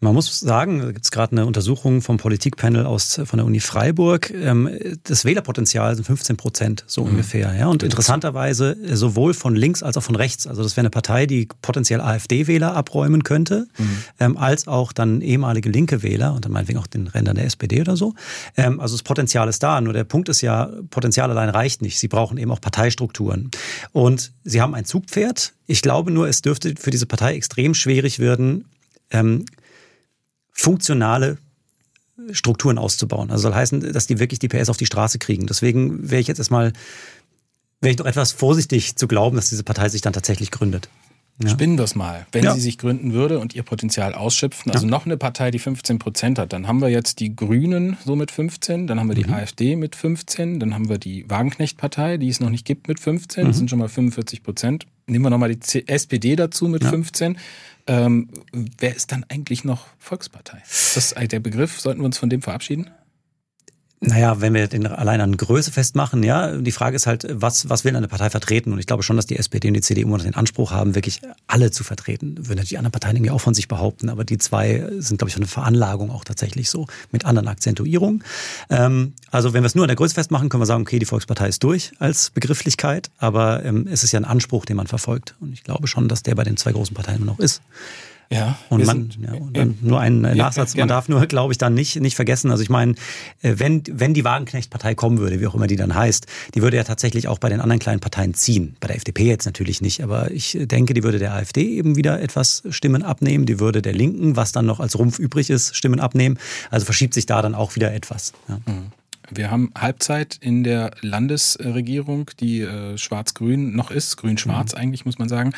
[0.04, 3.60] Man muss sagen, da gibt es gerade eine Untersuchung vom Politikpanel aus von der Uni
[3.60, 4.30] Freiburg.
[4.30, 4.68] Ähm,
[5.04, 7.12] das Wählerpotenzial sind 15 Prozent so mhm.
[7.12, 7.54] ungefähr.
[7.54, 10.46] Ja, und interessanterweise sowohl von links als auch von rechts.
[10.46, 14.04] Also das wäre eine Partei, die potenziell AfD-Wähler abräumen könnte, mhm.
[14.20, 17.80] ähm, als auch dann ehemalige linke Wähler und dann meinetwegen auch den Rändern der SPD
[17.80, 18.12] oder so.
[18.58, 19.80] Ähm, also das Potenzial ist da.
[19.80, 21.98] Nur der Punkt ist ja, Potenzial allein reicht nicht.
[21.98, 23.50] Sie brauchen eben auch Parteistrukturen.
[23.92, 25.54] Und sie haben ein Zugpferd.
[25.66, 28.66] Ich glaube nur, es dürfte für diese Partei extrem schwierig werden,
[29.10, 29.46] ähm,
[30.54, 31.36] funktionale
[32.30, 33.30] Strukturen auszubauen.
[33.30, 35.46] Also soll heißen, dass die wirklich die PS auf die Straße kriegen.
[35.46, 36.72] Deswegen wäre ich jetzt erstmal,
[37.80, 40.88] wäre ich doch etwas vorsichtig zu glauben, dass diese Partei sich dann tatsächlich gründet.
[41.42, 41.48] Ja.
[41.48, 42.26] Spinnen wir es mal.
[42.30, 42.54] Wenn ja.
[42.54, 44.90] sie sich gründen würde und ihr Potenzial ausschöpfen, also ja.
[44.90, 48.30] noch eine Partei, die 15 Prozent hat, dann haben wir jetzt die Grünen so mit
[48.30, 49.34] 15, dann haben wir die mhm.
[49.34, 53.42] AfD mit 15, dann haben wir die Wagenknecht-Partei, die es noch nicht gibt, mit 15,
[53.42, 53.48] mhm.
[53.48, 54.86] das sind schon mal 45 Prozent.
[55.08, 57.36] Nehmen wir nochmal die SPD dazu mit 15.
[57.86, 60.62] Ähm, wer ist dann eigentlich noch Volkspartei?
[60.64, 61.80] Ist das der Begriff?
[61.80, 62.90] Sollten wir uns von dem verabschieden?
[64.06, 67.84] Naja, wenn wir den allein an Größe festmachen, ja, die Frage ist halt, was, was
[67.84, 68.72] will eine Partei vertreten?
[68.72, 71.70] Und ich glaube schon, dass die SPD und die CDU den Anspruch haben, wirklich alle
[71.70, 72.36] zu vertreten.
[72.36, 75.30] Würden natürlich die anderen Parteien irgendwie auch von sich behaupten, aber die zwei sind, glaube
[75.30, 78.22] ich, von der Veranlagung auch tatsächlich so, mit anderen Akzentuierungen.
[78.68, 81.06] Ähm, also wenn wir es nur an der Größe festmachen, können wir sagen, okay, die
[81.06, 85.34] Volkspartei ist durch als Begrifflichkeit, aber ähm, es ist ja ein Anspruch, den man verfolgt.
[85.40, 87.62] Und ich glaube schon, dass der bei den zwei großen Parteien immer noch ist.
[88.30, 91.74] Ja, und man, ja, und dann nur ein Nachsatz, man darf nur, glaube ich, dann
[91.74, 92.94] nicht, nicht vergessen, also ich meine,
[93.42, 96.76] äh, wenn, wenn die Wagenknecht-Partei kommen würde, wie auch immer die dann heißt, die würde
[96.76, 98.76] ja tatsächlich auch bei den anderen kleinen Parteien ziehen.
[98.80, 102.20] Bei der FDP jetzt natürlich nicht, aber ich denke, die würde der AfD eben wieder
[102.20, 106.00] etwas Stimmen abnehmen, die würde der Linken, was dann noch als Rumpf übrig ist, Stimmen
[106.00, 106.38] abnehmen.
[106.70, 108.32] Also verschiebt sich da dann auch wieder etwas.
[108.48, 108.58] Ja.
[108.66, 108.92] Mhm.
[109.30, 114.78] Wir haben Halbzeit in der Landesregierung, die äh, schwarz-grün noch ist, grün-schwarz mhm.
[114.78, 115.52] eigentlich, muss man sagen.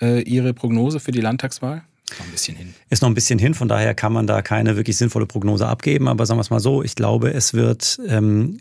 [0.00, 1.82] Äh, Ihre Prognose für die Landtagswahl?
[2.18, 2.74] Noch ein bisschen hin.
[2.90, 6.08] Ist noch ein bisschen hin, von daher kann man da keine wirklich sinnvolle Prognose abgeben.
[6.08, 8.58] Aber sagen wir es mal so, ich glaube, es wird ähm,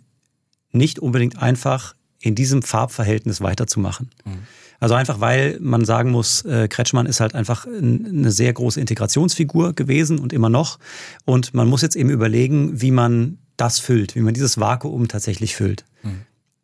[0.72, 4.12] nicht unbedingt einfach in diesem Farbverhältnis weiterzumachen.
[4.26, 4.40] Mhm.
[4.80, 9.74] Also einfach, weil man sagen muss, äh, Kretschmann ist halt einfach eine sehr große Integrationsfigur
[9.74, 10.80] gewesen und immer noch.
[11.26, 15.56] Und man muss jetzt eben überlegen, wie man das füllt, wie man dieses Vakuum tatsächlich
[15.56, 15.86] füllt.
[16.02, 16.22] Mhm.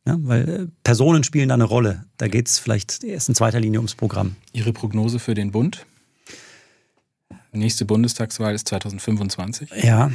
[0.07, 2.05] Ja, weil äh, Personen spielen da eine Rolle.
[2.17, 4.35] Da geht es vielleicht erst in zweiter Linie ums Programm.
[4.53, 5.85] Ihre Prognose für den Bund?
[7.57, 9.69] Nächste Bundestagswahl ist 2025.
[9.83, 10.11] Ja,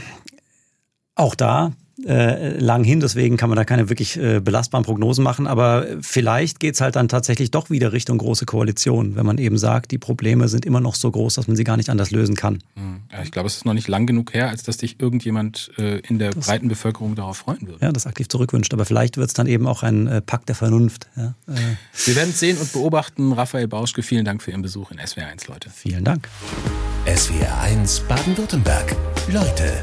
[1.14, 1.72] auch da
[2.06, 5.46] äh, lang hin, deswegen kann man da keine wirklich äh, belastbaren Prognosen machen.
[5.46, 9.58] Aber vielleicht geht es halt dann tatsächlich doch wieder Richtung große Koalition, wenn man eben
[9.58, 12.34] sagt, die Probleme sind immer noch so groß, dass man sie gar nicht anders lösen
[12.34, 12.58] kann.
[12.74, 13.02] Hm.
[13.12, 15.98] Ja, ich glaube, es ist noch nicht lang genug her, als dass sich irgendjemand äh,
[16.00, 17.84] in der das, breiten Bevölkerung darauf freuen würde.
[17.84, 18.72] Ja, das aktiv zurückwünscht.
[18.72, 21.08] Aber vielleicht wird es dann eben auch ein äh, Pakt der Vernunft.
[21.16, 21.52] Ja, äh.
[22.04, 23.32] Wir werden es sehen und beobachten.
[23.32, 25.70] Raphael Bauschke, vielen Dank für Ihren Besuch in SWR1, Leute.
[25.70, 26.28] Vielen Dank.
[27.06, 28.96] SWR1 Baden-Württemberg.
[29.28, 29.82] Leute,